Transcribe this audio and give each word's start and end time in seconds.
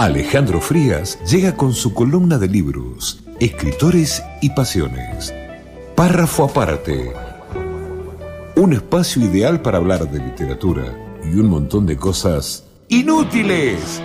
Alejandro 0.00 0.62
Frías 0.62 1.18
llega 1.30 1.58
con 1.58 1.74
su 1.74 1.92
columna 1.92 2.38
de 2.38 2.48
libros, 2.48 3.22
escritores 3.38 4.22
y 4.40 4.48
pasiones. 4.48 5.34
Párrafo 5.94 6.44
aparte. 6.44 7.12
Un 8.56 8.72
espacio 8.72 9.22
ideal 9.22 9.60
para 9.60 9.76
hablar 9.76 10.10
de 10.10 10.20
literatura 10.20 10.86
y 11.22 11.38
un 11.38 11.48
montón 11.48 11.84
de 11.84 11.98
cosas 11.98 12.64
inútiles. 12.88 14.00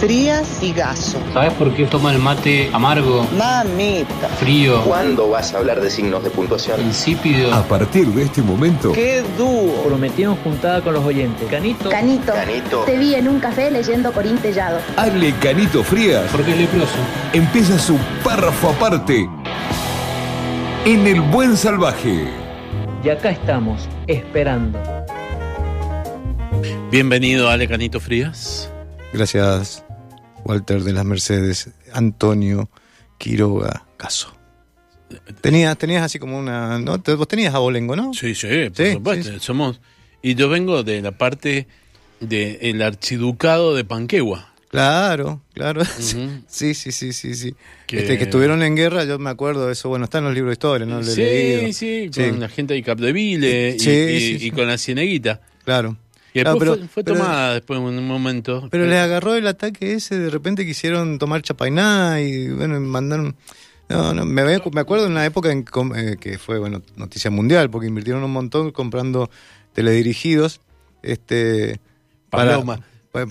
Frías 0.00 0.62
y 0.62 0.72
Gaso. 0.72 1.18
¿Sabes 1.34 1.52
por 1.54 1.74
qué 1.74 1.84
toma 1.84 2.10
el 2.12 2.18
mate 2.18 2.70
amargo, 2.72 3.26
Mamita. 3.36 4.28
frío, 4.38 4.82
¿Cuándo 4.84 5.28
vas 5.28 5.52
a 5.52 5.58
hablar 5.58 5.78
de 5.82 5.90
signos 5.90 6.24
de 6.24 6.30
puntuación? 6.30 6.80
insípido? 6.80 7.52
A 7.52 7.62
partir 7.64 8.06
de 8.06 8.22
este 8.22 8.40
momento, 8.40 8.92
¡Qué 8.92 9.22
dúo! 9.36 9.82
Prometimos 9.86 10.38
juntada 10.42 10.80
con 10.80 10.94
los 10.94 11.04
oyentes. 11.04 11.46
Canito. 11.50 11.90
Canito. 11.90 12.32
Canito. 12.32 12.78
Te 12.84 12.96
vi 12.96 13.14
en 13.14 13.28
un 13.28 13.40
café 13.40 13.70
leyendo 13.70 14.10
Corín 14.12 14.38
Tellado. 14.38 14.78
Ale 14.96 15.34
Canito 15.34 15.82
Frías 15.84 16.24
Porque 16.32 16.52
es 16.52 16.56
leproso. 16.56 16.94
empieza 17.34 17.78
su 17.78 17.98
párrafo 18.24 18.70
aparte 18.70 19.28
en 20.86 21.06
el 21.06 21.20
buen 21.20 21.58
salvaje. 21.58 22.24
Y 23.04 23.08
acá 23.10 23.30
estamos, 23.30 23.86
esperando. 24.06 24.78
Bienvenido, 26.90 27.50
Ale 27.50 27.68
Canito 27.68 28.00
Frías. 28.00 28.70
Gracias, 29.12 29.84
Walter 30.44 30.82
de 30.82 30.92
las 30.92 31.04
Mercedes, 31.04 31.70
Antonio 31.92 32.68
Quiroga 33.18 33.86
Caso. 33.96 34.34
Tenías, 35.40 35.76
tenías 35.76 36.02
así 36.04 36.18
como 36.18 36.38
una. 36.38 36.78
¿no? 36.78 36.98
Vos 36.98 37.28
tenías 37.28 37.52
abolengo, 37.54 37.96
¿no? 37.96 38.14
Sí, 38.14 38.34
sí, 38.34 38.46
por 38.74 38.86
Sí, 38.86 38.92
supuesto. 38.92 39.24
sí, 39.24 39.34
sí. 39.34 39.40
Somos. 39.40 39.80
Y 40.22 40.34
yo 40.36 40.48
vengo 40.48 40.82
de 40.84 41.02
la 41.02 41.12
parte 41.12 41.66
del 42.20 42.80
archiducado 42.82 43.74
de 43.74 43.84
Panquegua. 43.84 44.52
Claro, 44.68 45.42
claro. 45.52 45.82
Sí, 46.46 46.74
sí, 46.74 46.92
sí, 46.92 47.12
sí, 47.12 47.34
sí. 47.34 47.54
Que- 47.88 47.98
Este, 48.00 48.18
que 48.18 48.24
estuvieron 48.24 48.62
en 48.62 48.76
guerra, 48.76 49.04
yo 49.04 49.18
me 49.18 49.30
acuerdo 49.30 49.66
de 49.66 49.72
eso. 49.72 49.88
Bueno, 49.88 50.04
está 50.04 50.18
en 50.18 50.24
los 50.24 50.34
libros 50.34 50.50
de 50.50 50.54
historia, 50.54 50.86
¿no? 50.86 50.98
Lo 50.98 51.04
sí, 51.04 51.72
sí, 51.72 52.08
con 52.14 52.38
la 52.38 52.48
gente 52.48 52.74
de 52.74 52.82
Capdeville 52.84 53.76
y, 53.80 54.46
y- 54.46 54.50
con 54.52 54.68
la 54.68 54.78
cieneguita. 54.78 55.40
Claro. 55.64 55.96
Pero- 56.32 56.56
fue, 56.76 56.88
fue 56.88 57.04
pero- 57.04 57.16
tomada 57.18 57.54
después 57.54 57.78
en 57.80 57.84
un 57.86 58.06
momento. 58.06 58.68
Pero 58.70 58.86
les 58.86 58.98
agarró 58.98 59.34
el 59.34 59.46
ataque 59.46 59.94
ese, 59.94 60.18
de 60.18 60.30
repente 60.30 60.64
quisieron 60.64 61.18
tomar 61.18 61.42
Chapainá 61.42 62.20
y 62.20 62.48
bueno, 62.48 62.78
mandaron... 62.80 63.36
No, 63.88 64.14
no, 64.14 64.24
me, 64.24 64.44
me 64.44 64.80
acuerdo 64.80 65.06
en 65.06 65.12
una 65.12 65.26
época 65.26 65.50
en 65.50 65.64
eh, 65.96 66.16
que 66.20 66.38
fue, 66.38 66.60
bueno, 66.60 66.80
noticia 66.94 67.28
mundial, 67.30 67.70
porque 67.70 67.88
invirtieron 67.88 68.22
un 68.22 68.32
montón 68.32 68.70
comprando 68.70 69.28
teledirigidos, 69.72 70.60
este... 71.02 71.80
Para, 72.28 72.52
Paloma. 72.52 72.80
para, 73.10 73.26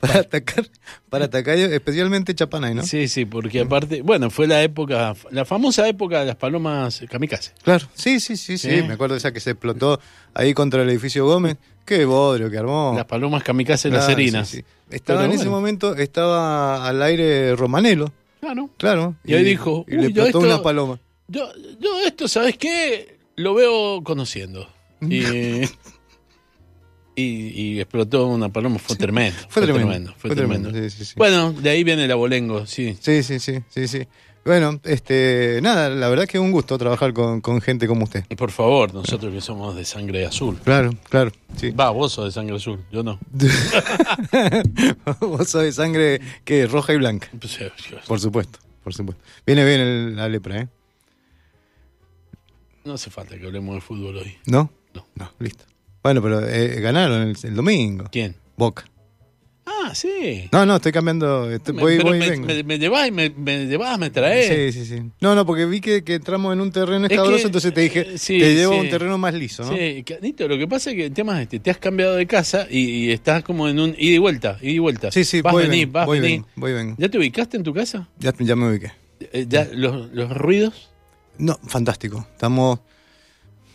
para 0.00 0.20
atacar, 0.20 0.66
para 1.08 1.24
atacar 1.24 1.56
especialmente 1.56 2.34
Chapanay, 2.34 2.74
¿no? 2.74 2.82
Sí, 2.82 3.08
sí, 3.08 3.24
porque 3.24 3.60
aparte, 3.60 4.02
bueno, 4.02 4.28
fue 4.28 4.46
la 4.46 4.62
época, 4.62 5.14
la 5.30 5.46
famosa 5.46 5.88
época 5.88 6.20
de 6.20 6.26
las 6.26 6.36
palomas 6.36 7.02
kamikaze. 7.10 7.52
Claro, 7.62 7.86
sí, 7.94 8.20
sí, 8.20 8.36
sí, 8.36 8.58
sí, 8.58 8.68
Sí. 8.68 8.82
me 8.82 8.92
acuerdo 8.94 9.14
de 9.14 9.18
esa 9.20 9.32
que 9.32 9.40
se 9.40 9.52
explotó 9.52 9.98
ahí 10.34 10.52
contra 10.52 10.82
el 10.82 10.90
edificio 10.90 11.24
Gómez. 11.24 11.56
Qué 11.84 12.04
bodrio 12.04 12.50
que 12.50 12.58
armó. 12.58 12.92
Las 12.96 13.04
palomas 13.06 13.42
kamikaze 13.42 13.88
Claro, 13.88 14.04
las 14.06 14.14
serinas. 14.14 14.48
sí, 14.48 14.58
sí. 14.58 14.64
Estaba 14.90 15.20
Pero 15.20 15.32
en 15.32 15.38
ese 15.40 15.48
momento, 15.50 15.94
estaba 15.96 16.86
al 16.86 17.02
aire 17.02 17.54
Romanelo. 17.56 18.12
Claro. 18.40 18.70
Claro. 18.76 19.16
Y 19.24 19.34
ahí 19.34 19.44
dijo, 19.44 19.84
y 19.88 19.96
"Uy, 19.96 20.02
le 20.08 20.12
yo 20.12 20.26
esto- 20.26 20.38
una 20.40 20.62
paloma. 20.62 20.98
Yo, 21.28 21.48
yo 21.80 22.00
esto, 22.06 22.28
¿sabes 22.28 22.56
qué? 22.58 23.16
Lo 23.36 23.54
veo 23.54 24.02
conociendo. 24.04 24.68
Y, 25.00 25.22
y, 27.16 27.22
y 27.76 27.80
explotó 27.80 28.26
una 28.26 28.48
paloma, 28.48 28.78
fue 28.78 28.96
tremendo. 28.96 29.38
Fue 29.48 29.62
tremendo, 29.62 30.12
Fue, 30.18 30.30
fue 30.30 30.36
tremendo. 30.36 30.70
tremendo, 30.70 30.90
sí, 30.94 31.04
sí. 31.04 31.14
Bueno, 31.16 31.52
de 31.52 31.70
ahí 31.70 31.84
viene 31.84 32.04
el 32.04 32.10
abolengo, 32.10 32.66
sí. 32.66 32.96
Sí, 33.00 33.22
sí, 33.22 33.38
sí, 33.38 33.60
sí, 33.68 33.88
sí. 33.88 34.06
Bueno, 34.44 34.78
este, 34.84 35.60
nada, 35.62 35.88
la 35.88 36.08
verdad 36.08 36.26
que 36.26 36.36
es 36.36 36.42
un 36.42 36.52
gusto 36.52 36.76
trabajar 36.76 37.14
con, 37.14 37.40
con 37.40 37.62
gente 37.62 37.86
como 37.86 38.04
usted. 38.04 38.24
Y 38.28 38.34
por 38.36 38.50
favor, 38.50 38.92
nosotros 38.92 39.32
que 39.32 39.40
somos 39.40 39.74
de 39.74 39.84
sangre 39.86 40.26
azul. 40.26 40.58
Claro, 40.62 40.90
claro, 41.08 41.32
sí. 41.56 41.70
Va, 41.70 41.90
vos 41.90 42.12
sos 42.12 42.26
de 42.26 42.32
sangre 42.32 42.56
azul, 42.56 42.84
yo 42.92 43.02
no. 43.02 43.18
Vos 45.20 45.48
sos 45.48 45.62
de 45.62 45.72
sangre 45.72 46.20
que 46.44 46.66
roja 46.66 46.92
y 46.92 46.96
blanca, 46.98 47.30
por 48.06 48.20
supuesto, 48.20 48.58
por 48.82 48.92
supuesto. 48.92 49.22
Viene 49.46 49.64
bien 49.64 49.80
el- 49.80 50.16
la 50.16 50.28
lepra, 50.28 50.60
¿eh? 50.60 50.68
No 52.84 52.94
hace 52.94 53.08
falta 53.10 53.38
que 53.38 53.46
hablemos 53.46 53.74
de 53.76 53.80
fútbol 53.80 54.18
hoy. 54.18 54.36
¿No? 54.46 54.70
No. 54.92 55.06
No, 55.14 55.30
listo. 55.38 55.64
Bueno, 56.02 56.20
pero 56.20 56.46
eh, 56.46 56.80
ganaron 56.80 57.22
el, 57.22 57.36
el 57.42 57.54
domingo. 57.54 58.04
¿Quién? 58.12 58.36
Boca. 58.58 58.84
Ah, 59.66 59.94
sí. 59.94 60.48
No, 60.52 60.66
no, 60.66 60.76
estoy 60.76 60.92
cambiando, 60.92 61.50
estoy- 61.50 61.74
Me- 61.74 61.80
voy, 61.82 61.98
voy 61.98 62.16
y 62.16 62.20
me, 62.20 62.30
vengo. 62.30 62.46
me- 62.46 62.62
me 62.64 62.78
llevás 62.78 63.08
y 63.08 63.10
me, 63.10 63.30
me 63.30 63.64
llevás, 63.66 63.98
me 63.98 64.10
traes. 64.10 64.72
Sí, 64.74 64.84
sí, 64.84 64.86
sí. 64.96 65.02
No, 65.20 65.34
no, 65.34 65.46
porque 65.46 65.64
vi 65.64 65.80
que, 65.80 66.04
que 66.04 66.14
entramos 66.16 66.52
en 66.52 66.60
un 66.60 66.70
terreno 66.70 67.06
Es 67.06 67.12
escabroso, 67.12 67.38
que, 67.42 67.46
entonces 67.46 67.72
te 67.74 67.80
dije, 67.80 68.00
eh, 68.14 68.18
sí, 68.18 68.38
te 68.38 68.54
llevo 68.54 68.74
a 68.74 68.80
un 68.80 68.90
terreno 68.90 69.16
más 69.16 69.32
liso, 69.34 69.64
¿no? 69.64 69.74
Sí, 69.76 70.02
Canito, 70.04 70.46
lo 70.48 70.58
que 70.58 70.68
pasa 70.68 70.90
es 70.90 70.96
que 70.96 71.06
el 71.06 71.12
tema 71.14 71.36
es 71.38 71.44
este, 71.44 71.60
te 71.60 71.70
has 71.70 71.78
cambiado 71.78 72.14
de 72.14 72.26
casa 72.26 72.66
y, 72.70 72.78
y 73.06 73.10
estás 73.10 73.42
como 73.42 73.68
en 73.68 73.80
un 73.80 73.94
ida 73.98 74.14
y 74.14 74.18
vuelta, 74.18 74.58
ida 74.60 74.70
y 74.72 74.78
vuelta. 74.78 75.10
Sí, 75.10 75.24
sí, 75.24 75.40
vas, 75.40 75.52
voy, 75.54 75.66
vengo, 75.66 75.92
vas, 75.92 76.06
voy, 76.06 76.20
vengo, 76.20 76.46
voy, 76.56 76.72
vengo. 76.74 76.94
¿Ya 76.98 77.08
te 77.08 77.16
ubicaste 77.18 77.56
en 77.56 77.62
tu 77.62 77.72
casa? 77.72 78.08
Ya, 78.18 78.34
ya 78.38 78.56
me 78.56 78.68
ubiqué. 78.68 78.92
Eh, 79.32 79.46
¿Ya 79.48 79.66
los, 79.72 80.10
los 80.12 80.30
ruidos? 80.36 80.90
No, 81.38 81.58
fantástico. 81.66 82.26
Estamos, 82.32 82.80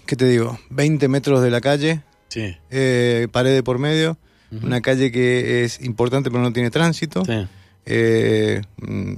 ¿qué 0.06 0.16
te 0.16 0.26
digo? 0.26 0.60
20 0.70 1.08
metros 1.08 1.42
de 1.42 1.50
la 1.50 1.62
calle, 1.62 2.04
Sí. 2.28 2.56
eh, 2.70 3.28
pared 3.32 3.54
de 3.56 3.64
por 3.64 3.80
medio, 3.80 4.18
Una 4.52 4.82
calle 4.82 5.12
que 5.12 5.64
es 5.64 5.82
importante 5.82 6.30
pero 6.32 6.42
no 6.42 6.52
tiene 6.54 6.70
tránsito, 6.72 7.24
Sí. 7.26 7.46
eh, 7.86 8.62
mm, 8.78 9.14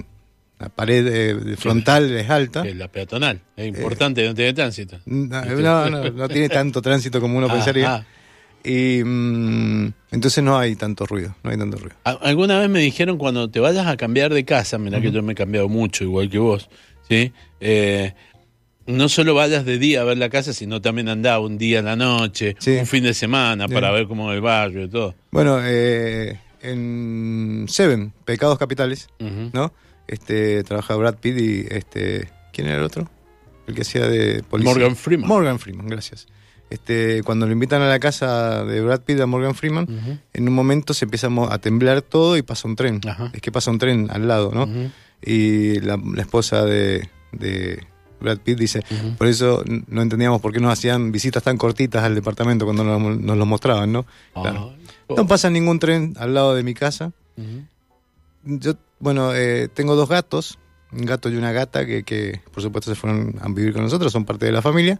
la 0.58 0.68
pared 0.68 1.06
eh, 1.08 1.56
frontal 1.56 2.10
es 2.16 2.30
alta. 2.30 2.64
La 2.64 2.88
peatonal. 2.88 3.40
Es 3.56 3.66
importante, 3.66 4.24
no 4.26 4.34
tiene 4.34 4.52
tránsito. 4.52 4.98
No, 5.06 5.42
no, 5.44 5.90
no, 5.90 6.10
no 6.10 6.28
tiene 6.28 6.48
tanto 6.48 6.80
tránsito 6.82 7.20
como 7.20 7.38
uno 7.38 7.46
Ah, 7.50 7.52
pensaría. 7.54 7.94
ah. 7.94 8.06
Y 8.64 9.02
mm, 9.04 9.92
entonces 10.12 10.44
no 10.44 10.56
hay 10.56 10.76
tanto 10.76 11.04
ruido, 11.04 11.34
no 11.42 11.50
hay 11.50 11.58
tanto 11.58 11.78
ruido. 11.78 11.96
Alguna 12.04 12.60
vez 12.60 12.68
me 12.70 12.78
dijeron 12.78 13.18
cuando 13.18 13.50
te 13.50 13.58
vayas 13.58 13.86
a 13.88 13.96
cambiar 13.96 14.32
de 14.32 14.44
casa, 14.44 14.78
mira 14.78 15.00
que 15.00 15.10
yo 15.10 15.20
me 15.22 15.32
he 15.32 15.34
cambiado 15.34 15.68
mucho, 15.68 16.04
igual 16.04 16.30
que 16.30 16.38
vos, 16.38 16.68
¿sí? 17.08 17.32
Eh, 17.58 18.14
no 18.86 19.08
solo 19.08 19.34
vayas 19.34 19.64
de 19.64 19.78
día 19.78 20.00
a 20.02 20.04
ver 20.04 20.18
la 20.18 20.28
casa, 20.28 20.52
sino 20.52 20.80
también 20.80 21.08
andá 21.08 21.38
un 21.38 21.58
día 21.58 21.78
en 21.80 21.84
la 21.86 21.96
noche, 21.96 22.56
Sí. 22.58 22.72
un 22.78 22.86
fin 22.86 23.02
de 23.04 23.14
semana, 23.14 23.66
Sí. 23.68 23.74
para 23.74 23.90
ver 23.90 24.06
cómo 24.06 24.30
es 24.32 24.36
el 24.36 24.42
barrio 24.42 24.84
y 24.84 24.88
todo. 24.88 25.14
Bueno, 25.30 25.58
eh, 25.62 26.38
en 26.62 27.66
Seven, 27.68 28.12
Pecados 28.24 28.58
Capitales. 28.58 29.08
¿no? 29.52 29.72
Este, 30.06 30.62
trabaja 30.64 30.94
Brad 30.96 31.16
Pitt 31.16 31.38
y 31.38 31.66
este, 31.70 32.28
¿quién 32.52 32.66
era 32.68 32.76
el 32.78 32.82
otro? 32.84 33.10
El 33.66 33.74
que 33.74 33.82
hacía 33.82 34.06
de 34.08 34.42
policía. 34.42 34.72
Morgan 34.74 34.96
Freeman. 34.96 35.28
Morgan 35.28 35.58
Freeman, 35.58 35.86
gracias. 35.86 36.26
Este, 36.70 37.22
cuando 37.22 37.46
lo 37.46 37.52
invitan 37.52 37.82
a 37.82 37.88
la 37.88 37.98
casa 38.00 38.64
de 38.64 38.80
Brad 38.80 39.02
Pitt 39.02 39.20
a 39.20 39.26
Morgan 39.26 39.54
Freeman, 39.54 40.20
en 40.32 40.48
un 40.48 40.54
momento 40.54 40.94
se 40.94 41.04
empieza 41.04 41.28
a 41.50 41.58
temblar 41.58 42.00
todo 42.02 42.36
y 42.36 42.42
pasa 42.42 42.66
un 42.66 42.76
tren. 42.76 43.00
Ajá. 43.06 43.30
Es 43.34 43.40
que 43.42 43.52
pasa 43.52 43.70
un 43.70 43.78
tren 43.78 44.08
al 44.10 44.26
lado, 44.26 44.50
¿no? 44.54 44.68
Y 45.24 45.78
la, 45.80 45.96
la 46.02 46.22
esposa 46.22 46.64
de, 46.64 47.08
de 47.32 47.86
Brad 48.22 48.38
Pitt 48.38 48.58
dice, 48.58 48.82
por 49.18 49.26
eso 49.26 49.62
no 49.88 50.02
entendíamos 50.02 50.40
por 50.40 50.52
qué 50.52 50.60
nos 50.60 50.72
hacían 50.72 51.12
visitas 51.12 51.42
tan 51.42 51.56
cortitas 51.56 52.02
al 52.04 52.14
departamento 52.14 52.64
cuando 52.64 52.84
nos, 52.84 53.18
nos 53.18 53.36
lo 53.36 53.46
mostraban, 53.46 53.92
¿no? 53.92 54.06
Claro. 54.34 54.74
Ay, 54.76 55.14
No 55.16 55.26
pasa 55.26 55.50
ningún 55.50 55.78
tren 55.78 56.14
al 56.18 56.34
lado 56.34 56.54
de 56.54 56.62
mi 56.62 56.74
casa. 56.74 57.12
Yo, 58.44 58.74
bueno, 58.98 59.34
eh, 59.34 59.68
tengo 59.72 59.94
dos 59.94 60.08
gatos, 60.08 60.58
un 60.92 61.04
gato 61.04 61.28
y 61.28 61.36
una 61.36 61.52
gata 61.52 61.86
que, 61.86 62.02
que, 62.02 62.40
por 62.52 62.62
supuesto 62.62 62.92
se 62.92 63.00
fueron 63.00 63.36
a 63.40 63.48
vivir 63.48 63.72
con 63.72 63.82
nosotros, 63.82 64.12
son 64.12 64.24
parte 64.24 64.46
de 64.46 64.52
la 64.52 64.62
familia 64.62 64.98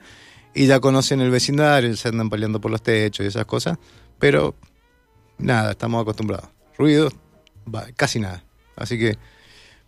y 0.54 0.66
ya 0.66 0.80
conocen 0.80 1.20
el 1.20 1.30
vecindario, 1.30 1.94
se 1.96 2.08
andan 2.08 2.30
peleando 2.30 2.60
por 2.60 2.70
los 2.70 2.82
techos 2.82 3.24
y 3.24 3.28
esas 3.28 3.46
cosas, 3.46 3.78
pero 4.18 4.54
nada, 5.38 5.72
estamos 5.72 6.02
acostumbrados. 6.02 6.48
Ruido, 6.78 7.10
casi 7.96 8.20
nada. 8.20 8.44
Así 8.76 8.98
que 8.98 9.18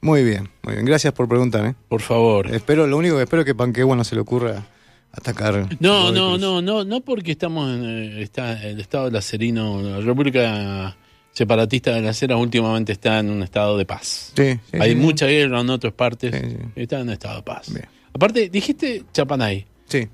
muy 0.05 0.23
bien, 0.23 0.51
muy 0.63 0.75
bien. 0.75 0.85
Gracias 0.85 1.15
por 1.15 1.29
preguntar. 1.29 1.65
¿eh? 1.65 1.75
Por 1.89 2.03
favor. 2.03 2.55
Espero, 2.55 2.87
lo 2.87 2.99
único 2.99 3.17
que 3.17 3.23
espero 3.23 3.41
es 3.41 3.47
que 3.47 3.55
Panquegua 3.55 3.97
no 3.97 4.05
se 4.05 4.15
le 4.15 4.21
ocurra 4.21 4.67
atacar. 5.11 5.67
No, 5.81 6.13
no, 6.13 6.37
no, 6.37 6.61
no, 6.61 6.85
no 6.85 7.01
porque 7.01 7.33
estamos 7.33 7.75
en 7.75 7.85
eh, 7.85 8.23
está, 8.23 8.63
el 8.63 8.81
estado 8.81 9.09
de 9.09 9.13
la 9.13 10.01
República 10.01 10.95
Separatista 11.33 11.95
de 11.95 12.03
las 12.03 12.23
Heras 12.23 12.39
últimamente 12.39 12.93
está 12.93 13.19
en 13.19 13.31
un 13.31 13.43
estado 13.43 13.79
de 13.79 13.87
paz. 13.87 14.33
Sí, 14.37 14.53
sí, 14.71 14.79
Hay 14.79 14.91
sí. 14.91 14.97
mucha 14.97 15.27
guerra 15.27 15.63
en 15.63 15.71
otras 15.71 15.95
partes, 15.95 16.33
está 16.77 16.97
en 17.01 17.09
un 17.09 17.11
estado 17.15 17.37
de 17.37 17.43
paz. 17.43 17.73
Bien. 17.73 17.87
Aparte, 18.13 18.51
dijiste 18.51 19.05
Chapanay. 19.13 19.67
Sí. 19.87 20.07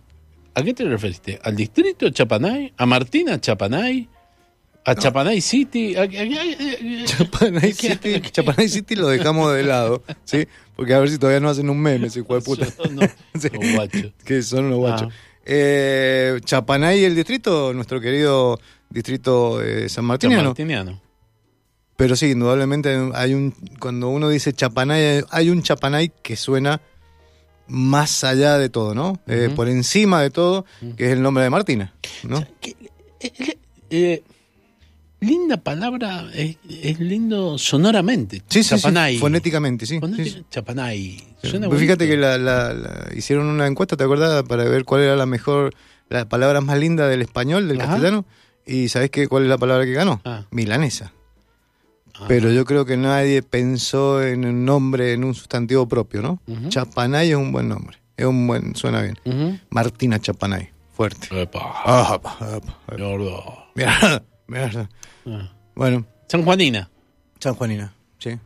¿A 0.55 0.63
qué 0.63 0.73
te 0.73 0.85
referiste? 0.85 1.39
¿Al 1.43 1.57
distrito 1.57 2.09
Chapanay? 2.11 2.73
¿A 2.77 2.87
Martina 2.87 3.41
Chapanay? 3.41 4.09
¿A 4.85 4.95
Chapanay 4.95 5.41
City? 5.41 5.95
¿A- 5.97 6.03
a- 6.03 6.07
Chapanay 7.05 7.73
¿Qué- 7.75 7.91
City, 7.93 8.21
Chapanay 8.33 8.69
City 8.69 8.97
lo 8.97 9.09
dejamos 9.09 9.55
de 9.55 9.63
lado, 9.65 10.03
¿sí? 10.25 10.47
Porque 10.77 10.95
a 10.95 10.99
ver 10.99 11.11
si 11.11 11.19
todavía 11.19 11.41
no 11.41 11.51
hacen 11.51 11.69
un 11.69 11.79
meme, 11.81 12.07
ese 12.07 12.21
hijo 12.21 12.35
de 12.35 12.41
puta. 12.41 12.67
No, 12.91 13.03
Sí. 13.41 13.49
los 13.53 13.73
guachos. 13.75 14.13
Que 14.25 14.43
son 14.43 14.67
unos 14.67 14.79
guachos. 14.79 15.09
Ah. 15.11 15.15
Eh, 15.45 16.41
Chapanay 16.45 17.05
el 17.05 17.15
distrito, 17.15 17.73
nuestro 17.75 18.01
querido 18.01 18.59
distrito 18.89 19.63
eh, 19.63 19.89
San 19.89 20.05
Martiniano. 20.05 20.45
Martiniano. 20.51 21.01
Pero 21.97 22.17
sí, 22.17 22.31
indudablemente 22.31 22.97
hay 23.15 23.35
un. 23.35 23.53
Cuando 23.79 24.09
uno 24.09 24.29
dice 24.31 24.53
Chapanay, 24.55 25.23
hay 25.31 25.51
un 25.51 25.63
Chapanay 25.63 26.11
que 26.23 26.35
suena 26.37 26.81
más 27.69 28.25
allá 28.25 28.57
de 28.59 28.71
todo, 28.71 28.95
¿no? 28.95 29.21
Eh, 29.27 29.51
por 29.55 29.69
encima 29.69 30.23
de 30.23 30.31
todo, 30.31 30.65
que 30.97 31.07
es 31.07 31.13
el 31.13 31.21
nombre 31.23 31.45
de 31.45 31.51
Martina, 31.51 31.93
¿no? 32.23 32.43
Que- 32.61 32.75
eh, 33.91 34.23
linda 35.21 35.57
palabra, 35.59 36.27
es, 36.35 36.57
es 36.69 36.99
lindo 37.01 37.59
sonoramente. 37.59 38.39
Sí, 38.49 38.63
sí, 38.63 38.65
sí, 38.65 38.77
Chapanay. 38.77 39.19
fonéticamente, 39.19 39.87
sí. 39.87 40.01
Fonética- 40.01 40.25
sí, 40.25 40.31
sí. 40.39 40.45
Chapanay. 40.51 41.01
Sí. 41.43 41.51
Suena 41.51 41.69
Pues 41.69 41.81
fíjate 41.81 42.07
que 42.09 42.17
la, 42.17 42.39
la- 42.39 42.73
la- 42.75 43.09
hicieron 43.15 43.47
una 43.47 43.67
encuesta, 43.67 43.97
¿te 43.97 44.05
acuerdas? 44.05 44.43
Para 44.45 44.65
ver 44.65 44.85
cuál 44.85 45.03
era 45.03 45.17
la 45.17 45.27
mejor, 45.27 45.75
la 46.09 46.29
palabra 46.29 46.61
más 46.61 46.79
linda 46.79 47.07
del 47.09 47.23
español, 47.23 47.69
del 47.69 47.81
Ajá. 47.81 47.91
castellano. 47.93 48.25
¿Y 48.67 48.89
sabés 48.89 49.11
qué, 49.11 49.27
cuál 49.29 49.45
es 49.45 49.49
la 49.49 49.59
palabra 49.59 49.85
que 49.85 49.93
ganó? 49.93 50.21
Ah. 50.25 50.45
Milanesa. 50.51 51.13
Ah. 52.15 52.27
Pero 52.29 52.51
yo 52.53 52.65
creo 52.65 52.85
que 52.85 52.97
nadie 52.97 53.43
pensó 53.43 54.23
en 54.23 54.45
un 54.45 54.65
nombre, 54.65 55.13
en 55.15 55.25
un 55.25 55.35
sustantivo 55.35 55.89
propio, 55.89 56.21
¿no? 56.23 56.41
Ujú. 56.47 56.69
Chapanay 56.69 57.31
es 57.31 57.37
un 57.37 57.53
buen 57.53 57.69
nombre. 57.69 57.99
Es 58.17 58.27
un 58.27 58.47
buen, 58.47 58.77
suena 58.77 59.01
bien. 59.01 59.61
Martina 59.71 60.19
Chapanay, 60.21 60.69
fuerte. 60.93 61.29
Epa, 61.41 61.61
Ah, 61.87 62.13
apa, 62.15 62.33
apa, 62.39 62.57
apa. 62.57 64.23
Ah. 65.27 65.53
Bueno, 65.75 66.07
San 66.29 66.45
Juanina. 66.45 66.91
San 67.39 67.55
Juanina, 67.55 67.93
sí. 68.19 68.39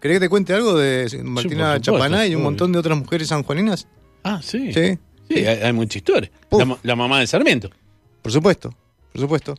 ¿Querés 0.00 0.16
que 0.16 0.20
te 0.20 0.28
cuente 0.30 0.54
algo 0.54 0.78
de 0.78 1.04
Martina 1.24 1.74
supuesto, 1.74 1.92
Chapanay 1.92 2.32
y 2.32 2.34
un 2.34 2.42
montón 2.42 2.72
de 2.72 2.78
otras 2.78 2.96
mujeres 2.98 3.28
sanjuaninas? 3.28 3.86
Ah, 4.24 4.40
sí. 4.42 4.72
Sí, 4.72 4.98
Sí, 5.28 5.46
hay, 5.46 5.60
hay 5.62 5.72
mucha 5.72 5.98
historia. 5.98 6.30
La, 6.50 6.64
ma- 6.64 6.78
la 6.82 6.96
mamá 6.96 7.20
de 7.20 7.26
Sarmiento. 7.26 7.70
por 8.22 8.32
supuesto, 8.32 8.74
por 9.12 9.20
supuesto. 9.20 9.54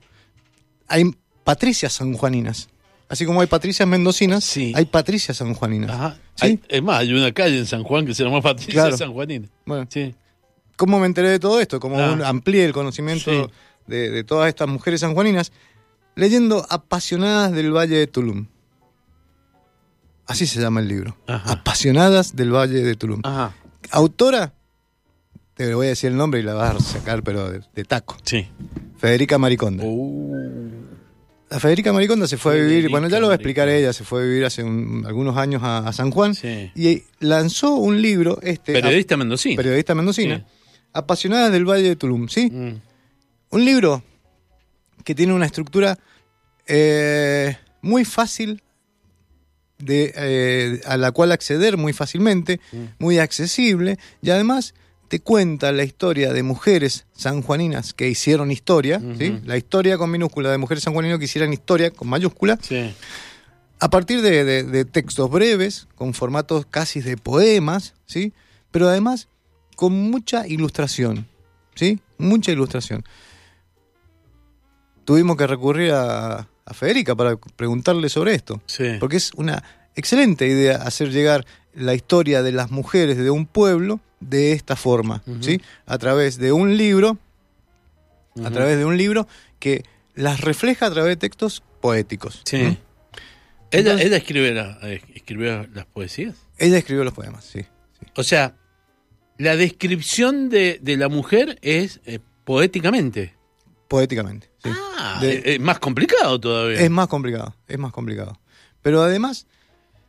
Hay 0.87 1.05
patricias 1.43 1.93
sanjuaninas. 1.93 2.69
Así 3.07 3.25
como 3.25 3.41
hay 3.41 3.47
patricias 3.47 3.87
mendocinas, 3.87 4.43
Sí. 4.43 4.73
hay 4.75 4.85
patricias 4.85 5.37
sanjuaninas. 5.37 5.91
Ajá. 5.91 6.17
¿Sí? 6.35 6.45
Hay- 6.47 6.59
es 6.67 6.81
más, 6.81 6.99
hay 7.01 7.13
una 7.13 7.31
calle 7.31 7.57
en 7.59 7.65
San 7.65 7.83
Juan 7.83 8.05
que 8.05 8.13
se 8.15 8.23
llama 8.23 8.41
Patricia 8.41 8.73
Claro. 8.73 8.97
San 8.97 9.13
Juanina. 9.13 9.47
Bueno, 9.65 9.85
Sí. 9.89 10.13
¿cómo 10.75 10.99
me 10.99 11.05
enteré 11.05 11.29
de 11.29 11.39
todo 11.39 11.59
esto? 11.61 11.79
¿Cómo 11.79 11.99
Ah. 11.99 12.17
amplié 12.27 12.65
el 12.65 12.73
conocimiento 12.73 13.31
Sí. 13.31 13.51
de, 13.87 14.09
de 14.09 14.23
todas 14.23 14.49
estas 14.49 14.67
mujeres 14.67 15.01
sanjuaninas? 15.01 15.51
Leyendo 16.15 16.65
Apasionadas 16.69 17.51
del 17.53 17.71
Valle 17.75 17.95
de 17.97 18.07
Tulum. 18.07 18.47
Así 20.27 20.45
se 20.47 20.61
llama 20.61 20.79
el 20.79 20.87
libro. 20.87 21.17
Ajá. 21.27 21.51
Apasionadas 21.53 22.35
del 22.35 22.51
Valle 22.53 22.83
de 22.83 22.95
Tulum. 22.95 23.21
Ajá. 23.23 23.53
Autora, 23.91 24.53
te 25.55 25.73
voy 25.73 25.87
a 25.87 25.89
decir 25.89 26.11
el 26.11 26.17
nombre 26.17 26.39
y 26.39 26.43
la 26.43 26.53
vas 26.53 26.75
a 26.75 26.79
sacar, 26.79 27.23
pero 27.23 27.49
de, 27.51 27.61
de 27.73 27.83
taco. 27.83 28.17
Sí. 28.23 28.47
Federica 28.97 29.37
Mariconda. 29.37 29.83
Uh, 29.85 30.69
La 31.49 31.59
Federica 31.59 31.91
Mariconda 31.91 32.27
se 32.27 32.37
fue 32.37 32.53
a 32.53 32.63
vivir, 32.63 32.89
bueno, 32.89 33.09
ya 33.09 33.19
lo 33.19 33.27
va 33.27 33.33
a 33.33 33.35
explicar 33.35 33.65
Mariconda. 33.67 33.79
ella, 33.89 33.93
se 33.93 34.03
fue 34.05 34.21
a 34.21 34.25
vivir 34.25 34.45
hace 34.45 34.63
un- 34.63 35.03
algunos 35.05 35.35
años 35.37 35.61
a, 35.63 35.79
a 35.79 35.91
San 35.93 36.11
Juan 36.11 36.33
Sí. 36.35 36.71
y 36.75 37.03
lanzó 37.19 37.75
un 37.75 38.01
libro, 38.01 38.39
este, 38.41 38.73
Periodista 38.73 39.15
a- 39.15 39.17
mendocino. 39.17 39.55
periodista 39.57 39.95
mendocina, 39.95 40.37
Sí. 40.37 40.43
Apasionadas 40.93 41.51
del 41.51 41.65
Valle 41.65 41.83
de 41.89 41.95
Tulum, 41.95 42.27
¿sí? 42.29 42.49
Mm. 42.51 42.81
Un 43.49 43.65
libro 43.65 44.03
que 45.03 45.15
tiene 45.15 45.33
una 45.33 45.45
estructura 45.45 45.97
eh, 46.67 47.57
muy 47.81 48.05
fácil 48.05 48.61
de, 49.79 50.13
eh, 50.15 50.81
a 50.85 50.97
la 50.97 51.11
cual 51.11 51.31
acceder 51.31 51.75
muy 51.77 51.93
fácilmente, 51.93 52.59
muy 52.99 53.17
accesible 53.17 53.97
y 54.21 54.29
además 54.29 54.73
te 55.07 55.19
cuenta 55.19 55.71
la 55.71 55.83
historia 55.83 56.31
de 56.31 56.43
mujeres 56.43 57.05
sanjuaninas 57.13 57.93
que 57.93 58.07
hicieron 58.09 58.51
historia, 58.51 59.01
¿sí? 59.17 59.39
la 59.43 59.57
historia 59.57 59.97
con 59.97 60.09
minúscula 60.11 60.51
de 60.51 60.57
mujeres 60.57 60.83
sanjuaninas 60.83 61.17
que 61.19 61.25
hicieron 61.25 61.51
historia 61.51 61.91
con 61.91 62.07
mayúscula, 62.07 62.57
Sí. 62.61 62.93
a 63.79 63.89
partir 63.89 64.21
de, 64.21 64.45
de- 64.45 64.63
de 64.63 64.85
textos 64.85 65.29
breves, 65.29 65.87
con 65.95 66.13
formatos 66.13 66.65
casi 66.69 67.01
de 67.01 67.17
poemas, 67.17 67.93
¿sí? 68.05 68.31
pero 68.69 68.87
además 68.87 69.27
con 69.75 69.93
mucha 70.11 70.47
ilustración, 70.47 71.27
¿sí? 71.75 71.99
mucha 72.19 72.51
ilustración. 72.51 73.03
Tuvimos 75.05 75.35
que 75.37 75.47
recurrir 75.47 75.91
a, 75.91 76.47
a 76.65 76.73
Federica 76.73 77.15
para 77.15 77.35
preguntarle 77.37 78.09
sobre 78.09 78.33
esto, 78.35 78.61
Sí. 78.65 78.97
porque 78.99 79.17
es 79.17 79.31
una 79.35 79.63
excelente 79.95 80.47
idea 80.47 80.77
hacer 80.77 81.09
llegar 81.11 81.45
la 81.73 81.93
historia 81.93 82.43
de 82.43 82.51
las 82.51 82.71
mujeres 82.71 83.17
de 83.17 83.29
un 83.29 83.45
pueblo 83.45 83.99
de 84.19 84.51
esta 84.53 84.75
forma, 84.75 85.23
¿sí? 85.41 85.61
a 85.85 85.97
través 85.97 86.37
de 86.37 86.51
un 86.51 86.77
libro, 86.77 87.17
a 88.43 88.49
través 88.51 88.77
de 88.77 88.85
un 88.85 88.97
libro 88.97 89.27
que 89.59 89.83
las 90.13 90.41
refleja 90.41 90.85
a 90.87 90.91
través 90.91 91.09
de 91.09 91.15
textos 91.17 91.63
poéticos. 91.81 92.41
Sí. 92.45 92.57
¿no? 92.61 92.67
Ella, 92.69 92.77
Entonces- 93.71 94.05
ella 94.07 94.17
escribe, 94.17 94.51
la- 94.53 94.77
eh, 94.83 95.01
escribió 95.15 95.65
las 95.73 95.85
poesías. 95.85 96.35
Ella 96.57 96.77
escribió 96.77 97.03
los 97.03 97.13
poemas, 97.13 97.43
sí. 97.45 97.61
sí. 97.61 98.05
O 98.15 98.23
sea, 98.23 98.55
la 99.37 99.55
descripción 99.55 100.49
de, 100.49 100.77
de 100.81 100.97
la 100.97 101.07
mujer 101.09 101.57
es 101.61 102.01
eh, 102.05 102.19
poéticamente. 102.43 103.33
Poéticamente. 103.91 104.49
sí. 104.63 104.69
Ah, 104.97 105.19
De- 105.21 105.41
es, 105.55 105.59
más 105.59 105.79
complicado 105.79 106.39
todavía. 106.39 106.79
Es 106.79 106.89
más 106.89 107.07
complicado, 107.09 107.53
es 107.67 107.77
más 107.77 107.91
complicado. 107.91 108.39
Pero 108.81 109.03
además, 109.03 109.45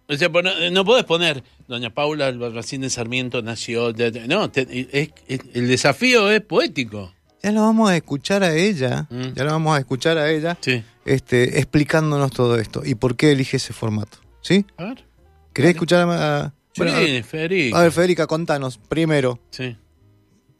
O 0.08 0.14
sea, 0.16 0.30
pues, 0.30 0.44
no, 0.44 0.70
no 0.70 0.84
podés 0.84 1.04
poner, 1.04 1.42
doña 1.68 1.90
Paula 1.92 2.26
Albarracín 2.28 2.82
de 2.82 2.90
Sarmiento 2.90 3.42
nació... 3.42 3.92
de- 3.92 4.10
de- 4.12 4.28
no, 4.28 4.50
te- 4.50 4.66
es- 4.92 5.10
es- 5.26 5.40
el 5.54 5.66
desafío 5.68 6.30
es 6.30 6.40
poético. 6.42 7.12
ya 7.42 7.50
la 7.50 7.60
vamos 7.62 7.90
a 7.90 7.96
escuchar 7.96 8.42
a 8.44 8.54
ella, 8.54 9.06
Mm. 9.10 9.32
ya 9.34 9.44
la 9.44 9.52
vamos 9.52 9.74
a 9.76 9.80
escuchar 9.80 10.16
a 10.18 10.30
ella 10.30 10.56
Sí. 10.60 10.82
este, 11.04 11.58
explicándonos 11.58 12.30
todo 12.30 12.56
esto 12.58 12.82
y 12.84 12.94
por 12.94 13.16
qué 13.16 13.32
elige 13.32 13.56
ese 13.56 13.72
formato. 13.72 14.18
¿Sí? 14.42 14.64
A 14.76 14.84
ver. 14.84 15.04
¿Querés 15.52 15.72
escuchar 15.72 16.06
a, 16.08 16.52
bueno, 16.76 16.98
Sí, 16.98 17.22
Federico. 17.24 17.76
a, 17.76 17.80
a 17.80 17.82
ver, 17.84 17.92
Federica, 17.92 18.26
contanos 18.28 18.78
primero, 18.78 19.40
Sí. 19.50 19.76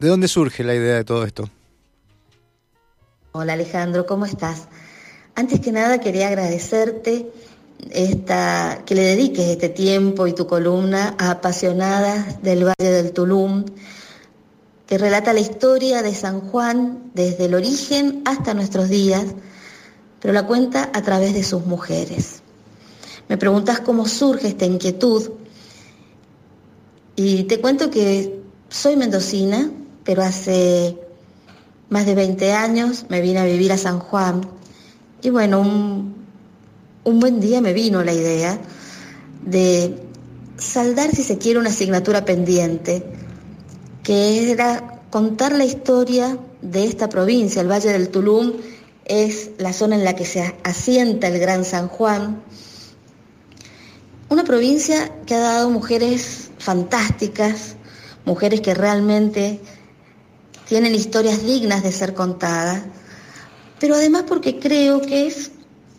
¿de 0.01 0.09
dónde 0.09 0.27
surge 0.29 0.65
la 0.65 0.75
idea 0.75 0.97
de 0.97 1.05
todo 1.05 1.25
esto? 1.25 1.49
Hola 3.35 3.55
Alejandro, 3.55 4.05
¿cómo 4.05 4.27
estás? 4.27 4.69
Antes 5.35 5.61
que 5.61 5.73
nada 5.73 6.01
quería 6.01 6.29
agradecerte 6.29 7.33
esta, 7.91 8.83
que 8.85 8.95
le 8.95 9.05
dediques 9.05 9.49
este 9.49 9.71
tiempo 9.71 10.27
y 10.27 10.35
tu 10.35 10.47
columna 10.47 11.15
a 11.17 11.31
apasionadas 11.31 12.43
del 12.43 12.65
Valle 12.67 12.91
del 12.91 13.13
Tulum, 13.13 13.65
que 14.87 14.99
relata 14.99 15.33
la 15.33 15.41
historia 15.41 16.03
de 16.03 16.15
San 16.15 16.43
Juan 16.43 17.11
desde 17.15 17.47
el 17.47 17.55
origen 17.55 18.21
hasta 18.27 18.53
nuestros 18.53 18.91
días, 18.91 19.25
pero 20.21 20.35
la 20.35 20.47
cuenta 20.47 20.91
a 20.93 21.01
través 21.01 21.33
de 21.33 21.43
sus 21.43 21.65
mujeres. 21.65 22.43
Me 23.31 23.39
preguntas 23.39 23.81
cómo 23.81 24.07
surge 24.07 24.49
esta 24.49 24.67
inquietud 24.67 25.31
y 27.17 27.45
te 27.45 27.63
cuento 27.63 27.91
que 27.91 28.43
soy 28.69 28.97
mendocina, 28.97 29.71
pero 30.05 30.23
hace 30.23 30.99
más 31.93 32.07
de 32.07 32.15
20 32.15 32.55
años 32.55 33.05
me 33.11 33.21
vine 33.21 33.39
a 33.41 33.45
vivir 33.45 33.71
a 33.71 33.77
San 33.77 33.99
Juan 33.99 34.41
y 35.21 35.29
bueno, 35.29 35.61
un, 35.61 36.17
un 37.05 37.21
buen 37.21 37.39
día 37.39 37.61
me 37.61 37.75
vino 37.75 38.03
la 38.03 38.15
idea 38.15 38.59
de 39.45 40.03
saldar, 40.57 41.15
si 41.15 41.23
se 41.23 41.37
quiere, 41.37 41.59
una 41.59 41.69
asignatura 41.69 42.25
pendiente, 42.25 43.05
que 44.03 44.51
era 44.51 45.03
contar 45.11 45.53
la 45.53 45.67
historia 45.67 46.39
de 46.63 46.87
esta 46.87 47.11
provincia. 47.11 47.61
El 47.61 47.71
Valle 47.71 47.93
del 47.93 48.09
Tulum 48.09 48.55
es 49.05 49.51
la 49.59 49.75
zona 49.75 49.97
en 49.97 50.05
la 50.05 50.17
que 50.17 50.25
se 50.25 50.57
asienta 50.65 51.29
el 51.29 51.39
Gran 51.39 51.65
San 51.67 51.89
Juan. 51.89 52.43
Una 54.31 54.45
provincia 54.45 55.13
que 55.27 55.35
ha 55.35 55.41
dado 55.41 55.69
mujeres 55.69 56.51
fantásticas, 56.59 57.77
mujeres 58.25 58.63
que 58.63 58.73
realmente 58.73 59.61
tienen 60.73 60.95
historias 60.95 61.45
dignas 61.45 61.83
de 61.83 61.93
ser 61.93 62.15
contadas, 62.15 62.81
pero 63.79 63.95
además 63.95 64.25
porque 64.27 64.59
creo 64.59 65.03
que 65.03 65.27
es 65.27 65.51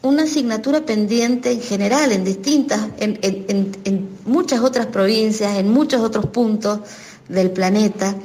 una 0.01 0.23
asignatura 0.23 0.83
pendiente 0.83 1.51
en 1.51 1.61
general, 1.61 2.11
en 2.11 2.23
distintas, 2.23 2.81
en, 2.97 4.09
muchas 4.25 4.61
otras 4.61 4.87
provincias, 4.87 5.59
en 5.59 5.71
muchos 5.71 6.01
otros 6.01 6.25
puntos 6.25 6.79
del 7.29 7.51
planeta, 7.51 8.15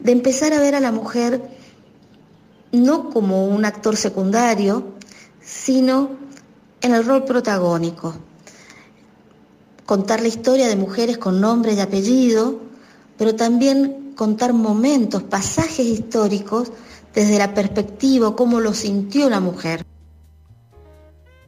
de 0.00 0.10
empezar 0.10 0.52
a 0.52 0.58
ver 0.58 0.74
a 0.74 0.80
la 0.80 0.90
mujer 0.90 1.40
no 2.72 3.10
como 3.10 3.46
un 3.46 3.64
actor 3.64 3.94
secundario, 3.94 4.94
sino 5.40 6.10
en 6.80 6.92
el 6.92 7.04
rol 7.04 7.24
protagónico. 7.24 8.16
Contar 9.86 10.22
la 10.22 10.26
historia 10.26 10.66
de 10.66 10.74
mujeres 10.74 11.18
con 11.18 11.40
nombre 11.40 11.74
y 11.74 11.78
apellido, 11.78 12.58
pero 13.16 13.36
también 13.36 14.03
contar 14.14 14.52
momentos, 14.52 15.22
pasajes 15.22 15.86
históricos 15.86 16.70
desde 17.14 17.38
la 17.38 17.54
perspectiva, 17.54 18.34
cómo 18.36 18.60
lo 18.60 18.74
sintió 18.74 19.28
la 19.30 19.40
mujer. 19.40 19.84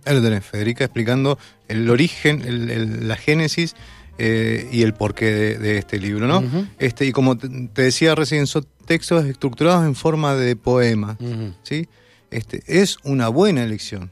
Ahí 0.04 0.14
lo 0.14 0.22
tenés, 0.22 0.44
Federica 0.44 0.84
explicando 0.84 1.38
el 1.68 1.90
origen, 1.90 2.42
el- 2.42 2.70
el- 2.70 3.08
la 3.08 3.16
génesis 3.16 3.74
eh, 4.18 4.68
y 4.72 4.82
el 4.82 4.94
porqué 4.94 5.26
de, 5.26 5.58
de 5.58 5.78
este 5.78 5.98
libro, 5.98 6.26
¿no? 6.26 6.42
Este, 6.78 7.04
y 7.04 7.12
como 7.12 7.36
te, 7.36 7.48
decía 7.74 8.14
recién, 8.14 8.46
son 8.46 8.66
textos 8.86 9.26
estructurados 9.26 9.84
en 9.84 9.94
forma 9.94 10.34
de 10.36 10.56
poema. 10.56 11.18
¿sí? 11.64 11.88
Este, 12.30 12.62
es 12.66 12.96
una 13.04 13.28
buena 13.28 13.62
elección, 13.64 14.10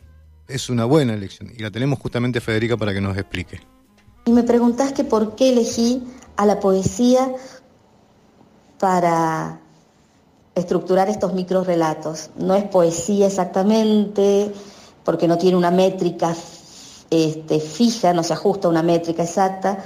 es 0.49 0.69
una 0.69 0.85
buena 0.85 1.15
elección 1.15 1.51
y 1.57 1.63
la 1.63 1.71
tenemos 1.71 1.99
justamente 2.01 2.41
Federica 2.43 2.77
para 2.77 2.93
que 2.93 3.01
nos 3.01 3.17
explique. 3.17 3.61
Y 4.27 4.33
me 4.33 4.43
preguntás 4.43 4.93
que 4.93 5.05
por 5.05 5.37
qué 5.37 5.51
elegí 5.51 6.03
a 6.37 6.45
la 6.45 6.59
poesía 6.61 7.33
para 8.85 9.61
estructurar 10.55 11.09
estos 11.09 11.33
microrelatos. 11.33 12.29
No 12.37 12.55
es 12.55 12.65
poesía 12.65 13.29
exactamente, 13.29 14.53
porque 15.05 15.27
no 15.27 15.39
tiene 15.39 15.57
una 15.57 15.71
métrica 15.71 16.35
este, 17.09 17.61
fija, 17.61 18.13
no 18.13 18.23
se 18.23 18.35
ajusta 18.35 18.69
a 18.69 18.71
una 18.71 18.83
métrica 18.83 19.23
exacta. 19.23 19.79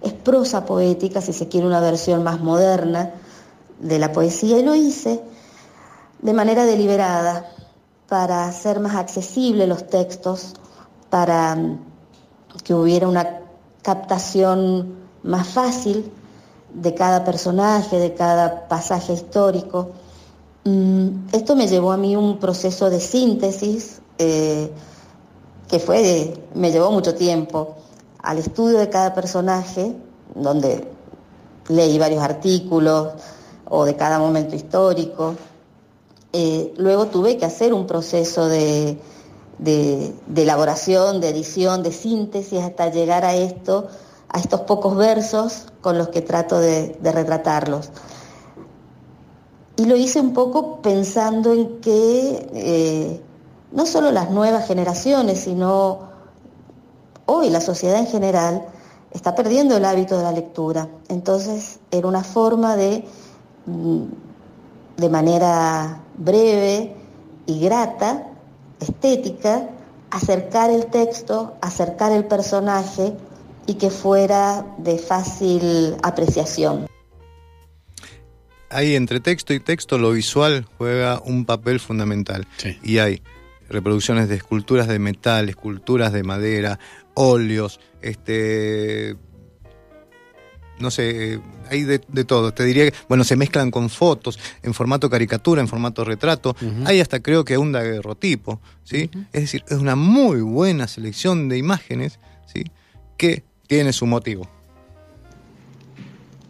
Es 0.00 0.14
prosa 0.14 0.64
poética, 0.64 1.20
si 1.20 1.34
se 1.34 1.48
quiere 1.48 1.66
una 1.66 1.82
versión 1.82 2.22
más 2.22 2.40
moderna 2.40 3.10
de 3.78 3.98
la 3.98 4.10
poesía, 4.10 4.58
y 4.58 4.62
lo 4.62 4.74
hice 4.74 5.20
de 6.22 6.32
manera 6.32 6.64
deliberada 6.64 7.52
para 8.08 8.48
hacer 8.48 8.80
más 8.80 8.94
accesibles 8.94 9.68
los 9.68 9.86
textos, 9.86 10.54
para 11.10 11.58
que 12.64 12.72
hubiera 12.72 13.06
una 13.06 13.40
captación 13.82 14.94
más 15.24 15.46
fácil 15.46 16.10
de 16.76 16.94
cada 16.94 17.24
personaje, 17.24 17.98
de 17.98 18.14
cada 18.14 18.68
pasaje 18.68 19.14
histórico. 19.14 19.90
Mm, 20.64 21.28
esto 21.32 21.56
me 21.56 21.68
llevó 21.68 21.92
a 21.92 21.96
mí 21.96 22.16
un 22.16 22.38
proceso 22.38 22.90
de 22.90 23.00
síntesis 23.00 24.00
eh, 24.18 24.70
que 25.68 25.78
fue, 25.78 26.34
me 26.54 26.70
llevó 26.70 26.92
mucho 26.92 27.14
tiempo, 27.14 27.76
al 28.22 28.38
estudio 28.38 28.78
de 28.78 28.88
cada 28.88 29.14
personaje, 29.14 29.94
donde 30.34 30.88
leí 31.68 31.98
varios 31.98 32.22
artículos 32.22 33.14
o 33.68 33.84
de 33.84 33.96
cada 33.96 34.18
momento 34.18 34.54
histórico. 34.54 35.34
Eh, 36.32 36.74
luego 36.76 37.06
tuve 37.06 37.38
que 37.38 37.46
hacer 37.46 37.72
un 37.72 37.86
proceso 37.86 38.48
de, 38.48 38.98
elaboración, 40.36 41.20
de 41.20 41.30
edición, 41.30 41.82
de 41.82 41.92
síntesis 41.92 42.60
hasta 42.60 42.90
llegar 42.90 43.24
a 43.24 43.34
esto, 43.34 43.88
a 44.28 44.38
estos 44.38 44.62
pocos 44.62 44.96
versos 44.96 45.66
con 45.80 45.98
los 45.98 46.08
que 46.08 46.22
trato 46.22 46.58
de, 46.58 46.98
retratarlos. 47.02 47.90
Y 49.76 49.84
lo 49.84 49.96
hice 49.96 50.20
un 50.20 50.32
poco 50.32 50.80
pensando 50.80 51.52
en 51.52 51.80
que 51.80 52.48
eh, 52.54 53.22
no 53.72 53.86
solo 53.86 54.10
las 54.10 54.30
nuevas 54.30 54.66
generaciones, 54.66 55.40
sino 55.40 56.00
hoy 57.26 57.50
la 57.50 57.60
sociedad 57.60 57.98
en 57.98 58.06
general 58.06 58.66
está 59.10 59.34
perdiendo 59.34 59.76
el 59.76 59.84
hábito 59.84 60.16
de 60.16 60.22
la 60.22 60.32
lectura. 60.32 60.88
Entonces 61.08 61.78
era 61.90 62.08
una 62.08 62.24
forma 62.24 62.76
de, 62.76 63.04
mm, 63.66 64.04
de 64.96 65.08
manera 65.08 66.02
breve 66.16 66.96
y 67.46 67.60
grata, 67.60 68.28
estética, 68.80 69.68
acercar 70.10 70.70
el 70.70 70.86
texto, 70.86 71.54
acercar 71.60 72.12
el 72.12 72.24
personaje 72.24 73.14
y 73.66 73.74
que 73.74 73.90
fuera 73.90 74.64
de 74.78 74.98
fácil 74.98 75.96
apreciación. 76.02 76.86
Ahí 78.70 78.94
entre 78.94 79.20
texto 79.20 79.54
y 79.54 79.60
texto 79.60 79.98
lo 79.98 80.12
visual 80.12 80.66
juega 80.76 81.20
un 81.24 81.44
papel 81.44 81.80
fundamental. 81.80 82.46
Y 82.82 82.98
hay 82.98 83.22
reproducciones 83.68 84.28
de 84.28 84.36
esculturas 84.36 84.88
de 84.88 84.98
metal, 84.98 85.48
esculturas 85.48 86.12
de 86.12 86.22
madera, 86.22 86.78
óleos, 87.14 87.80
este 88.02 89.16
no 90.78 90.90
sé, 90.90 91.40
hay 91.70 91.84
de, 91.84 91.98
todo. 91.98 92.52
Te 92.52 92.64
diría 92.64 92.90
que, 92.90 92.96
bueno, 93.08 93.24
se 93.24 93.36
mezclan 93.36 93.70
con 93.70 93.88
fotos, 93.88 94.38
en 94.62 94.74
formato 94.74 95.08
caricatura, 95.08 95.60
en 95.60 95.68
formato 95.68 96.04
retrato. 96.04 96.54
Hay 96.84 97.00
hasta 97.00 97.20
creo 97.20 97.44
que 97.44 97.56
un 97.56 97.72
daguerrotipo, 97.72 98.60
¿sí? 98.84 99.10
Es 99.32 99.42
decir, 99.42 99.64
es 99.68 99.78
una 99.78 99.96
muy 99.96 100.40
buena 100.42 100.86
selección 100.86 101.48
de 101.48 101.58
imágenes, 101.58 102.18
¿sí? 102.46 102.64
Que 103.16 103.44
tiene 103.66 103.92
su 103.92 104.06
motivo. 104.06 104.48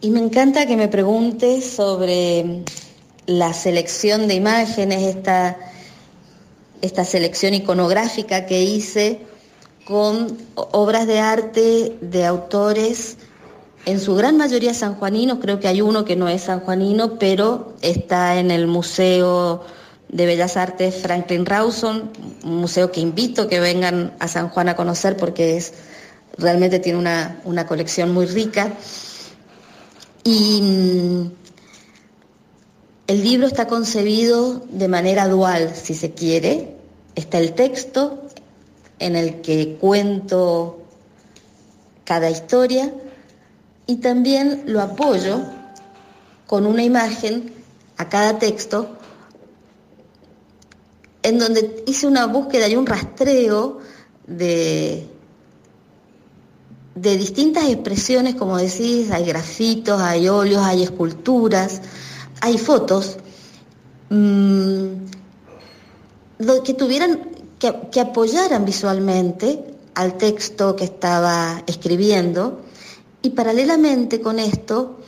Y 0.00 0.10
me 0.10 0.20
encanta 0.20 0.66
que 0.66 0.76
me 0.76 0.88
preguntes 0.88 1.64
sobre 1.64 2.62
la 3.26 3.52
selección 3.52 4.28
de 4.28 4.34
imágenes, 4.34 5.16
esta 5.16 5.56
esta 6.82 7.04
selección 7.04 7.54
iconográfica 7.54 8.46
que 8.46 8.62
hice 8.62 9.20
con 9.84 10.36
obras 10.54 11.06
de 11.06 11.20
arte 11.20 11.96
de 12.00 12.24
autores, 12.24 13.16
en 13.84 14.00
su 14.00 14.16
gran 14.16 14.36
mayoría 14.36 14.74
sanjuaninos, 14.74 15.38
creo 15.40 15.60
que 15.60 15.68
hay 15.68 15.80
uno 15.80 16.04
que 16.04 16.16
no 16.16 16.28
es 16.28 16.42
sanjuanino, 16.42 17.20
pero 17.20 17.74
está 17.82 18.38
en 18.40 18.50
el 18.50 18.66
Museo 18.66 19.64
de 20.08 20.26
Bellas 20.26 20.56
Artes 20.56 20.96
Franklin 20.96 21.46
Rawson, 21.46 22.10
un 22.42 22.56
museo 22.56 22.90
que 22.90 23.00
invito 23.00 23.48
que 23.48 23.60
vengan 23.60 24.12
a 24.18 24.26
San 24.26 24.48
Juan 24.48 24.68
a 24.68 24.76
conocer 24.76 25.16
porque 25.16 25.56
es, 25.56 25.74
realmente 26.38 26.78
tiene 26.78 26.98
una, 26.98 27.40
una 27.44 27.66
colección 27.66 28.12
muy 28.12 28.26
rica. 28.26 28.72
Y 30.24 30.60
mm, 30.62 31.30
el 33.06 33.22
libro 33.22 33.46
está 33.46 33.66
concebido 33.66 34.64
de 34.70 34.88
manera 34.88 35.28
dual, 35.28 35.74
si 35.74 35.94
se 35.94 36.12
quiere. 36.12 36.76
Está 37.14 37.38
el 37.38 37.54
texto 37.54 38.22
en 38.98 39.16
el 39.16 39.40
que 39.40 39.76
cuento 39.80 40.82
cada 42.04 42.30
historia 42.30 42.92
y 43.86 43.96
también 43.96 44.64
lo 44.66 44.80
apoyo 44.80 45.42
con 46.46 46.66
una 46.66 46.82
imagen 46.82 47.52
a 47.96 48.08
cada 48.08 48.38
texto 48.38 48.96
en 51.22 51.38
donde 51.38 51.82
hice 51.86 52.06
una 52.06 52.26
búsqueda 52.26 52.68
y 52.68 52.76
un 52.76 52.86
rastreo 52.86 53.80
de, 54.26 55.08
de 56.96 57.18
distintas 57.18 57.68
expresiones, 57.68 58.34
como 58.34 58.56
decís, 58.56 59.10
hay 59.10 59.26
grafitos, 59.26 60.00
hay 60.00 60.28
óleos, 60.28 60.64
hay 60.64 60.82
esculturas, 60.82 61.82
hay 62.40 62.56
fotos 62.56 63.18
mm, 64.08 64.86
que 66.64 66.74
tuvieran, 66.74 67.20
que, 67.58 68.00
apoyaran 68.00 68.64
visualmente 68.64 69.62
al 69.94 70.16
texto 70.16 70.74
que 70.74 70.84
estaba 70.84 71.62
escribiendo 71.66 72.62
y 73.20 73.30
paralelamente 73.30 74.22
con 74.22 74.38
esto 74.38 74.98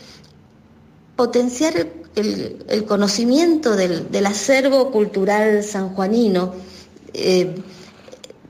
potenciar 1.17 1.89
el, 2.17 2.85
conocimiento 2.87 3.77
del, 3.77 4.27
acervo 4.27 4.91
cultural 4.91 5.65
sanjuanino 5.65 6.53
eh, 7.15 7.55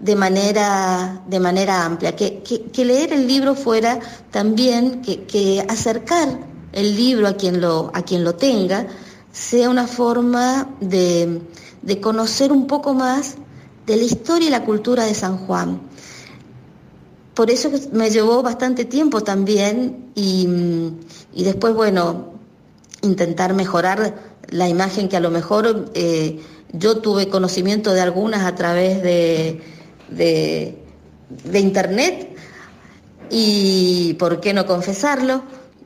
de, 0.00 0.16
manera, 0.16 1.22
de 1.26 1.40
manera 1.40 1.84
amplia, 1.84 2.14
que, 2.14 2.70
leer 2.76 3.12
el 3.12 3.26
libro 3.26 3.54
fuera 3.54 3.98
también 4.30 5.02
que 5.02 5.64
acercar 5.68 6.48
el 6.72 6.96
libro 6.96 7.26
a 7.28 7.34
quien 7.34 7.60
lo, 7.60 7.90
a 7.94 8.02
quien 8.02 8.24
lo 8.24 8.34
tenga, 8.34 8.86
sea 9.32 9.70
una 9.70 9.86
forma 9.86 10.74
de, 10.80 11.40
conocer 12.00 12.52
un 12.52 12.66
poco 12.66 12.94
más 12.94 13.36
de 13.86 13.96
la 13.96 14.04
historia 14.04 14.48
y 14.48 14.50
la 14.50 14.64
cultura 14.64 15.04
de 15.04 15.14
San 15.14 15.38
Juan. 15.38 15.80
Por 17.34 17.50
eso 17.50 17.70
me 17.92 18.10
llevó 18.10 18.42
bastante 18.42 18.84
tiempo 18.84 19.22
también 19.22 20.10
y, 20.14 20.46
después, 21.34 21.74
bueno, 21.74 22.32
intentar 23.02 23.54
mejorar 23.54 24.38
la 24.48 24.68
imagen 24.68 25.08
que 25.08 25.16
a 25.16 25.20
lo 25.20 25.30
mejor 25.30 25.90
eh, 25.94 26.40
yo 26.72 26.98
tuve 26.98 27.28
conocimiento 27.28 27.92
de 27.92 28.00
algunas 28.00 28.44
a 28.44 28.54
través 28.54 29.02
de, 29.02 29.62
de, 30.10 30.78
de 31.44 31.58
internet 31.60 32.36
y, 33.30 34.14
¿por 34.18 34.40
qué 34.40 34.52
no 34.52 34.66
confesarlo? 34.66 35.42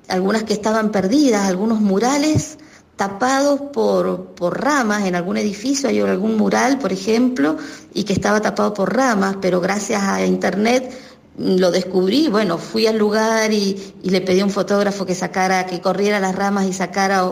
algunas 0.08 0.44
que 0.44 0.52
estaban 0.52 0.90
perdidas, 0.90 1.48
algunos 1.48 1.80
murales 1.80 2.58
tapados 2.96 3.60
por, 3.72 4.36
ramas, 4.54 5.06
en 5.06 5.14
algún 5.14 5.36
edificio 5.38 5.88
hay 5.88 6.00
algún 6.00 6.36
mural, 6.36 6.78
por 6.78 6.92
ejemplo, 6.92 7.56
y 7.94 8.04
que 8.04 8.12
estaba 8.12 8.40
tapado 8.40 8.74
por 8.74 8.94
ramas, 8.94 9.36
pero 9.40 9.60
gracias 9.60 10.02
a 10.02 10.24
internet 10.24 10.92
lo 11.38 11.70
descubrí, 11.70 12.28
bueno, 12.28 12.58
fui 12.58 12.86
al 12.86 12.98
lugar 12.98 13.52
y, 13.52 13.94
le 14.02 14.20
pedí 14.20 14.40
a 14.40 14.44
un 14.44 14.50
fotógrafo 14.50 15.06
que 15.06 15.14
sacara, 15.14 15.66
que 15.66 15.80
corriera 15.80 16.20
las 16.20 16.34
ramas 16.34 16.66
y 16.66 16.72
sacara 16.74 17.24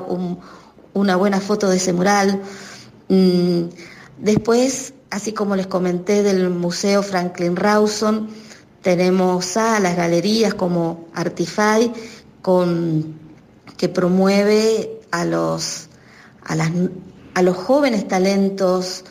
una 0.95 1.17
buena 1.17 1.41
foto 1.41 1.69
de 1.69 1.77
ese 1.77 1.93
mural. 1.93 2.41
Mm, 3.09 3.65
después, 4.19 4.95
así 5.11 5.33
como 5.33 5.57
les 5.57 5.67
comenté 5.67 6.23
del 6.23 6.51
Museo 6.51 7.03
Franklin 7.03 7.57
Rawson, 7.57 8.29
tenemos 8.83 9.45
salas, 9.45 9.97
galerías 9.97 10.55
como 10.55 11.09
Artify, 11.15 11.93
con, 12.43 13.19
que 13.77 13.89
promueve 13.89 15.01
a 15.11 15.25
los, 15.25 15.89
a, 16.45 16.55
las, 16.55 16.71
a 17.35 17.43
los 17.43 17.57
jóvenes 17.57 18.09
talentos 18.09 19.05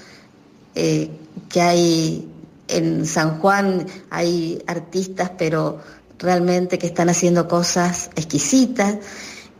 eh, 0.76 1.12
que 1.50 1.62
hay 1.62 2.28
en 2.68 3.06
San 3.06 3.40
Juan, 3.40 3.86
hay 4.10 4.64
artistas, 4.68 5.32
pero 5.38 5.80
realmente 6.18 6.78
que 6.78 6.88
están 6.88 7.10
haciendo 7.10 7.48
cosas 7.48 8.10
exquisitas. 8.16 8.98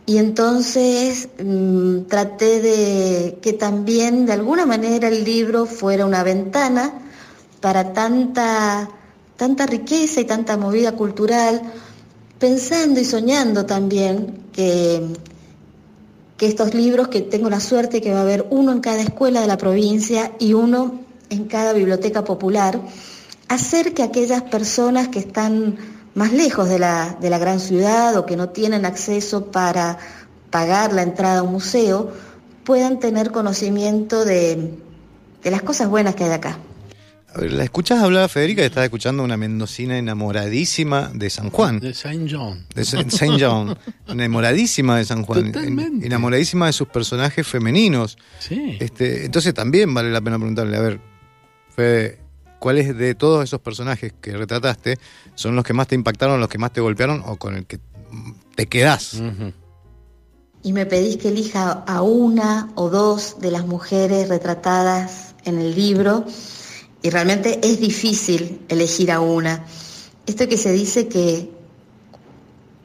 Y 0.06 0.18
entonces 0.18 1.28
mm, 1.42 2.02
traté 2.08 2.60
de 2.60 3.38
que 3.40 3.52
también 3.52 4.26
de 4.26 4.32
alguna 4.32 4.66
manera 4.66 5.08
el 5.08 5.24
libro 5.24 5.66
fuera 5.66 6.06
una 6.06 6.22
ventana 6.22 6.92
para 7.60 7.92
tanta, 7.92 8.90
tanta 9.36 9.66
riqueza 9.66 10.20
y 10.20 10.24
tanta 10.24 10.56
movida 10.56 10.92
cultural, 10.92 11.60
pensando 12.38 13.00
y 13.00 13.04
soñando 13.04 13.66
también 13.66 14.44
que, 14.52 15.14
que 16.36 16.46
estos 16.46 16.74
libros, 16.74 17.08
que 17.08 17.20
tengo 17.20 17.50
la 17.50 17.60
suerte 17.60 18.00
que 18.00 18.12
va 18.12 18.20
a 18.20 18.22
haber 18.22 18.46
uno 18.50 18.72
en 18.72 18.80
cada 18.80 19.02
escuela 19.02 19.42
de 19.42 19.46
la 19.46 19.58
provincia 19.58 20.32
y 20.38 20.54
uno 20.54 21.00
en 21.28 21.44
cada 21.44 21.72
biblioteca 21.72 22.24
popular, 22.24 22.80
hacer 23.48 23.94
que 23.94 24.02
aquellas 24.02 24.42
personas 24.42 25.08
que 25.08 25.18
están 25.18 25.76
más 26.14 26.32
lejos 26.32 26.68
de 26.68 26.78
la, 26.78 27.16
de 27.20 27.30
la 27.30 27.38
gran 27.38 27.60
ciudad 27.60 28.16
o 28.16 28.26
que 28.26 28.36
no 28.36 28.48
tienen 28.50 28.84
acceso 28.84 29.46
para 29.50 29.98
pagar 30.50 30.92
la 30.92 31.02
entrada 31.02 31.38
a 31.38 31.42
un 31.42 31.52
museo, 31.52 32.12
puedan 32.64 32.98
tener 32.98 33.30
conocimiento 33.30 34.24
de, 34.24 34.74
de 35.42 35.50
las 35.50 35.62
cosas 35.62 35.88
buenas 35.88 36.14
que 36.14 36.24
hay 36.24 36.32
acá. 36.32 36.58
A 37.32 37.38
ver, 37.38 37.52
la 37.52 37.62
escuchás 37.62 38.02
hablar 38.02 38.24
a 38.24 38.28
Federica 38.28 38.60
y 38.62 38.64
estás 38.64 38.82
escuchando 38.82 39.22
una 39.22 39.36
mendocina 39.36 39.96
enamoradísima 39.96 41.12
de 41.14 41.30
San 41.30 41.50
Juan. 41.50 41.78
De 41.78 41.94
Saint 41.94 42.28
John. 42.28 42.66
De 42.74 42.84
Sa- 42.84 43.08
Saint 43.08 43.36
John. 43.40 43.78
enamoradísima 44.08 44.98
de 44.98 45.04
San 45.04 45.22
Juan. 45.22 45.52
Totalmente. 45.52 46.04
Enamoradísima 46.06 46.66
de 46.66 46.72
sus 46.72 46.88
personajes 46.88 47.46
femeninos. 47.46 48.18
Sí. 48.40 48.76
Este, 48.80 49.26
entonces 49.26 49.54
también 49.54 49.94
vale 49.94 50.10
la 50.10 50.20
pena 50.20 50.38
preguntarle, 50.38 50.76
a 50.76 50.80
ver, 50.80 51.00
Fede, 51.76 52.18
¿cuáles 52.60 52.96
de 52.96 53.16
todos 53.16 53.42
esos 53.42 53.60
personajes 53.60 54.12
que 54.20 54.36
retrataste 54.36 55.00
son 55.34 55.56
los 55.56 55.64
que 55.64 55.72
más 55.72 55.88
te 55.88 55.96
impactaron, 55.96 56.38
los 56.38 56.48
que 56.48 56.58
más 56.58 56.72
te 56.72 56.80
golpearon 56.80 57.24
o 57.26 57.36
con 57.36 57.56
el 57.56 57.66
que 57.66 57.80
te 58.54 58.66
quedás? 58.66 59.20
Y 60.62 60.72
me 60.72 60.86
pedís 60.86 61.16
que 61.16 61.28
elija 61.28 61.72
a 61.72 62.02
una 62.02 62.70
o 62.76 62.88
dos 62.90 63.38
de 63.40 63.50
las 63.50 63.66
mujeres 63.66 64.28
retratadas 64.28 65.34
en 65.44 65.58
el 65.58 65.74
libro 65.74 66.24
y 67.02 67.10
realmente 67.10 67.58
es 67.62 67.80
difícil 67.80 68.60
elegir 68.68 69.10
a 69.10 69.20
una. 69.20 69.64
Esto 70.26 70.46
que 70.46 70.58
se 70.58 70.70
dice 70.70 71.08
que 71.08 71.50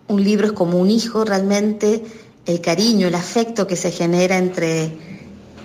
un 0.08 0.24
libro 0.24 0.48
es 0.48 0.54
como 0.54 0.80
un 0.80 0.90
hijo, 0.90 1.26
realmente 1.26 2.04
el 2.46 2.62
cariño, 2.62 3.08
el 3.08 3.16
afecto 3.16 3.68
que 3.68 3.76
se 3.76 3.92
genera 3.92 4.38
entre 4.38 4.98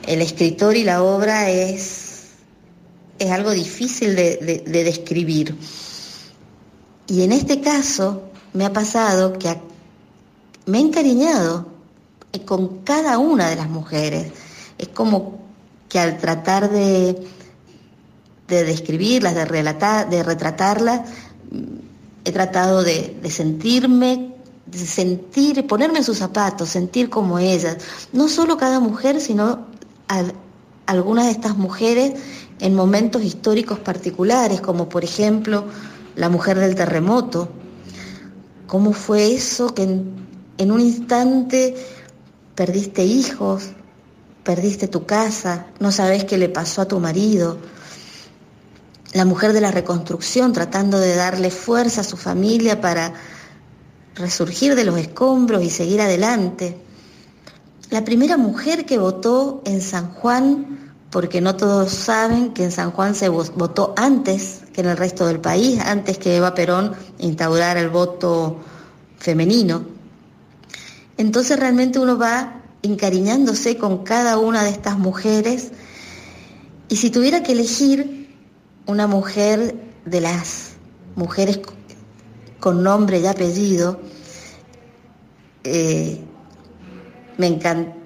el 0.06 0.22
escritor 0.22 0.76
y 0.76 0.82
la 0.82 1.02
obra 1.02 1.50
es, 1.50 2.00
es 3.20 3.30
algo 3.30 3.50
difícil 3.52 4.16
de, 4.16 4.36
de- 4.38 4.64
de 4.66 4.84
describir. 4.84 5.54
Y 7.06 7.22
en 7.22 7.32
este 7.32 7.60
caso 7.60 8.22
me 8.54 8.64
ha 8.64 8.72
pasado 8.72 9.34
que 9.38 9.56
me 10.66 10.78
he 10.78 10.80
encariñado 10.80 11.66
con 12.46 12.78
cada 12.82 13.18
una 13.18 13.48
de 13.48 13.56
las 13.56 13.68
mujeres. 13.68 14.32
Es 14.78 14.88
como 14.88 15.38
que 15.88 15.98
al 15.98 16.18
tratar 16.18 16.70
de, 16.70 17.26
de 18.48 18.64
describirlas, 18.64 19.34
de 19.34 19.44
relatar, 19.44 20.08
de 20.08 20.22
retratarlas, 20.22 21.00
mm, 21.50 21.64
he 22.24 22.32
tratado 22.32 22.82
de, 22.82 23.18
de 23.22 23.30
sentirme, 23.30 24.34
de 24.66 24.78
sentir, 24.78 25.66
ponerme 25.66 25.98
en 25.98 26.04
sus 26.04 26.18
zapatos, 26.18 26.68
sentir 26.70 27.10
como 27.10 27.38
ellas. 27.38 27.76
No 28.12 28.28
solo 28.28 28.56
cada 28.56 28.78
mujer, 28.80 29.20
sino 29.20 29.66
al- 30.08 30.32
algunas 30.90 31.26
de 31.26 31.30
estas 31.30 31.56
mujeres 31.56 32.14
en 32.59 32.75
momentos 32.75 33.23
históricos 33.23 33.78
particulares, 33.78 34.61
como 34.61 34.88
por 34.88 35.04
ejemplo 35.04 35.64
la 36.16 36.28
mujer 36.28 36.59
del 36.59 36.75
terremoto. 36.75 37.49
¿Cómo 38.66 38.92
fue 38.92 39.32
eso 39.32 39.73
que 39.73 39.85
en, 39.85 40.73
un 40.73 40.80
instante 40.80 41.76
perdiste 42.56 43.04
hijos, 43.04 43.70
perdiste 44.42 44.88
tu 44.88 45.06
casa, 45.06 45.66
no 45.78 45.92
sabes 45.92 46.25
qué 46.25 46.37
le 46.38 46.49
pasó 46.49 46.82
a 46.82 46.88
tu 46.88 46.99
marido? 46.99 47.59
La 49.12 49.25
mujer 49.25 49.52
de 49.52 49.61
la 49.61 49.70
reconstrucción 49.70 50.52
tratando 50.52 50.99
de 50.99 51.14
darle 51.14 51.52
fuerza 51.52 52.00
a 52.00 52.04
su 52.04 52.16
familia 52.16 52.80
para 52.80 53.14
resurgir 54.16 54.75
de 54.75 54.85
los 54.85 54.99
escombros 54.99 55.62
y 55.62 55.70
seguir 55.70 56.00
adelante. 56.00 56.76
La 57.91 58.04
primera 58.04 58.36
mujer 58.36 58.86
que 58.86 58.99
votó 58.99 59.62
en 59.64 59.80
San 59.80 60.14
Juan, 60.14 60.89
porque 61.10 61.40
no 61.40 61.56
todos 61.56 61.90
saben 61.90 62.52
que 62.52 62.64
en 62.64 62.70
San 62.73 62.92
Juan 62.92 63.14
se 63.14 63.30
vo- 63.30 63.50
votó 63.54 63.94
antes 63.96 64.62
que 64.73 64.80
en 64.80 64.88
el 64.88 64.96
resto 64.96 65.26
del 65.26 65.40
país, 65.40 65.80
antes 65.80 66.18
que 66.18 66.36
Eva 66.36 66.54
Perón 66.54 66.92
instaurara 67.18 67.80
el 67.80 67.88
voto 67.90 68.58
femenino. 69.18 69.82
Entonces 71.16 71.58
realmente 71.58 71.99
uno 71.99 72.16
va 72.16 72.62
encariñándose 72.82 73.76
con 73.76 74.04
cada 74.04 74.38
una 74.38 74.62
de 74.64 74.70
estas 74.70 74.99
mujeres 74.99 75.73
y 76.88 76.96
si 76.96 77.10
tuviera 77.10 77.42
que 77.42 77.52
elegir 77.52 78.28
una 78.86 79.06
mujer 79.06 79.76
de 80.04 80.20
las 80.20 80.70
mujeres 81.16 81.58
co- 81.58 81.75
con 82.60 82.82
nombre 82.82 83.18
y 83.20 83.26
apellido, 83.26 84.00
eh, 85.64 86.20
me 87.36 87.46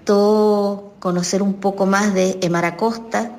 conocer 0.05 1.43
un 1.43 1.55
poco 1.55 1.87
más 1.87 2.15
de 2.15 2.39
Emara 2.43 2.77
Costa, 2.77 3.39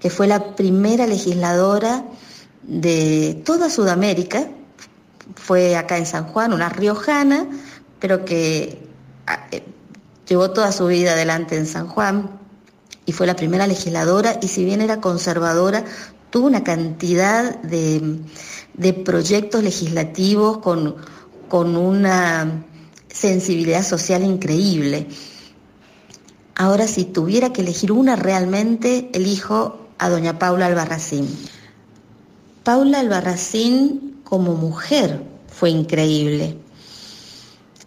que 0.00 0.10
fue 0.10 0.26
la 0.26 0.54
primera 0.54 1.06
legisladora 1.06 2.04
de 2.62 3.42
toda 3.44 3.70
Sudamérica, 3.70 4.48
fue 5.36 5.76
acá 5.76 5.98
en 5.98 6.06
San 6.06 6.26
Juan, 6.26 6.52
una 6.52 6.68
riojana, 6.68 7.46
pero 7.98 8.24
que 8.24 8.86
ah, 9.26 9.46
eh, 9.50 9.62
llevó 10.28 10.50
toda 10.50 10.72
su 10.72 10.86
vida 10.86 11.12
adelante 11.12 11.56
en 11.56 11.66
San 11.66 11.88
Juan 11.88 12.38
y 13.06 13.12
fue 13.12 13.26
la 13.26 13.36
primera 13.36 13.66
legisladora 13.66 14.38
y 14.42 14.48
si 14.48 14.64
bien 14.64 14.80
era 14.80 15.00
conservadora, 15.00 15.84
tuvo 16.30 16.46
una 16.46 16.64
cantidad 16.64 17.60
de, 17.62 18.20
de 18.74 18.92
proyectos 18.92 19.62
legislativos 19.62 20.58
con, 20.58 20.96
con 21.48 21.76
una 21.76 22.64
sensibilidad 23.08 23.84
social 23.84 24.22
increíble. 24.24 25.06
Ahora, 26.56 26.86
si 26.86 27.04
tuviera 27.04 27.52
que 27.52 27.62
elegir 27.62 27.90
una 27.90 28.14
realmente, 28.14 29.10
elijo 29.12 29.88
a 29.98 30.08
doña 30.08 30.38
Paula 30.38 30.66
Albarracín. 30.66 31.28
Paula 32.62 33.00
Albarracín 33.00 34.20
como 34.24 34.54
mujer 34.54 35.22
fue 35.48 35.70
increíble. 35.70 36.56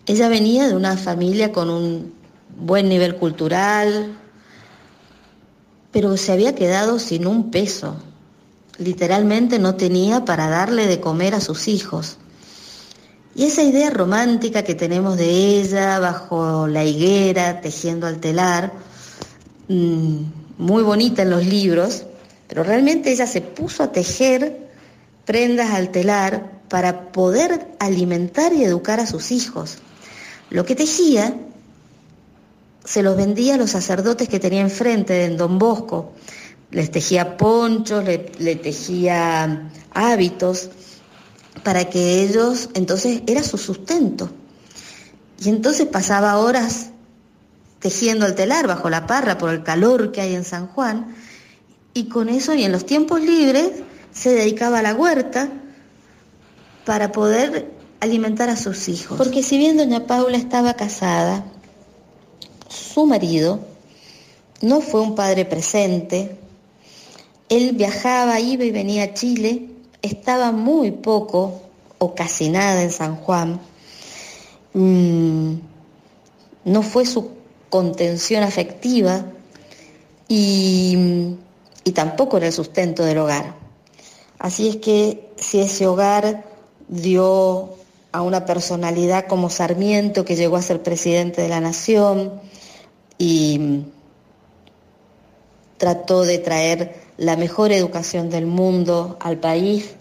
Ella 0.05 0.29
venía 0.29 0.67
de 0.67 0.75
una 0.75 0.97
familia 0.97 1.51
con 1.51 1.69
un 1.69 2.13
buen 2.57 2.89
nivel 2.89 3.15
cultural, 3.15 4.17
pero 5.91 6.15
se 6.17 6.31
había 6.31 6.55
quedado 6.55 6.99
sin 6.99 7.25
un 7.25 7.51
peso. 7.51 7.95
Literalmente 8.77 9.59
no 9.59 9.75
tenía 9.75 10.25
para 10.25 10.49
darle 10.49 10.87
de 10.87 10.99
comer 10.99 11.35
a 11.35 11.41
sus 11.41 11.67
hijos. 11.67 12.17
Y 13.37 13.43
esa 13.43 13.61
idea 13.61 13.91
romántica 13.91 14.63
que 14.63 14.73
tenemos 14.73 15.15
de 15.15 15.59
ella 15.59 15.99
bajo 15.99 16.65
la 16.65 16.83
higuera, 16.83 17.61
tejiendo 17.61 18.07
al 18.07 18.19
telar, 18.19 18.73
mm, 19.67 20.21
muy 20.57 20.81
bonita 20.81 21.21
en 21.21 21.29
los 21.29 21.45
libros, 21.45 22.03
pero 22.47 22.63
realmente 22.63 23.11
ella 23.11 23.27
se 23.27 23.41
puso 23.41 23.83
a 23.83 23.91
tejer 23.91 24.67
prendas 25.23 25.69
al 25.69 25.91
telar 25.91 26.63
para 26.67 27.11
poder 27.11 27.75
alimentar 27.77 28.53
y 28.53 28.63
educar 28.63 28.99
a 28.99 29.05
sus 29.05 29.29
hijos. 29.29 29.77
Lo 30.49 30.65
que 30.65 30.73
tejía 30.73 31.35
se 32.83 33.03
los 33.03 33.15
vendía 33.15 33.53
a 33.53 33.57
los 33.57 33.69
sacerdotes 33.69 34.29
que 34.29 34.39
tenía 34.39 34.61
enfrente 34.61 35.25
en 35.25 35.37
Don 35.37 35.59
Bosco. 35.59 36.13
Les 36.71 36.89
tejía 36.89 37.37
ponchos, 37.37 38.03
le, 38.03 38.31
le 38.39 38.55
tejía 38.55 39.69
hábitos 39.93 40.71
para 41.67 41.89
que 41.89 42.23
ellos, 42.23 42.69
entonces 42.75 43.23
era 43.27 43.43
su 43.43 43.57
sustento. 43.57 44.29
Y 45.37 45.49
entonces 45.49 45.85
pasaba 45.85 46.37
horas 46.37 46.91
tejiendo 47.79 48.25
el 48.25 48.35
telar 48.35 48.67
bajo 48.67 48.89
la 48.89 49.05
parra 49.05 49.37
por 49.37 49.49
el 49.49 49.63
calor 49.63 50.13
que 50.13 50.21
hay 50.21 50.33
en 50.33 50.45
San 50.45 50.67
Juan, 50.67 51.13
y 51.93 52.07
con 52.07 52.29
eso 52.29 52.53
y 52.53 52.63
en 52.63 52.71
los 52.71 52.85
tiempos 52.85 53.19
libres 53.19 53.83
se 54.13 54.29
dedicaba 54.29 54.79
a 54.79 54.81
la 54.81 54.95
huerta 54.95 55.49
para 56.85 57.11
poder 57.11 57.69
alimentar 57.99 58.49
a 58.49 58.55
sus 58.55 58.87
hijos. 58.87 59.17
Porque 59.17 59.43
si 59.43 59.57
bien 59.57 59.75
doña 59.75 60.07
Paula 60.07 60.37
estaba 60.37 60.75
casada, 60.75 61.43
su 62.69 63.05
marido 63.05 63.59
no 64.61 64.79
fue 64.79 65.01
un 65.01 65.15
padre 65.15 65.43
presente, 65.43 66.39
él 67.49 67.73
viajaba, 67.73 68.39
iba 68.39 68.63
y 68.63 68.71
venía 68.71 69.03
a 69.03 69.13
Chile, 69.13 69.73
estaba 70.01 70.51
muy 70.51 70.91
poco 70.91 71.61
o 71.97 72.15
casi 72.15 72.49
nada 72.49 72.83
en 72.83 72.91
San 72.91 73.15
Juan, 73.17 73.59
Mm, 74.79 75.55
no 76.65 76.81
fue 76.83 77.03
su 77.07 77.31
contención 77.69 78.43
afectiva 78.43 79.25
y, 80.27 81.35
y 81.83 81.91
tampoco 81.93 82.37
era 82.37 82.45
el 82.45 82.53
sustento 82.53 83.03
del 83.03 83.17
hogar. 83.17 83.55
Así 84.37 84.69
es 84.69 84.75
que 84.75 85.31
si 85.37 85.61
ese 85.61 85.87
hogar 85.87 86.43
dio 86.87 87.73
a 88.11 88.21
una 88.21 88.45
personalidad 88.45 89.25
como 89.25 89.49
Sarmiento, 89.49 90.25
que 90.25 90.35
llegó 90.35 90.57
a 90.57 90.61
ser 90.61 90.83
presidente 90.83 91.41
de 91.41 91.49
la 91.49 91.59
nación 91.59 92.39
y 93.17 93.81
trató 95.77 96.23
de 96.23 96.37
traer 96.37 97.06
la 97.17 97.35
mejor 97.35 97.71
educación 97.71 98.29
del 98.29 98.45
mundo 98.45 99.17
al 99.19 99.37
país. 99.37 99.95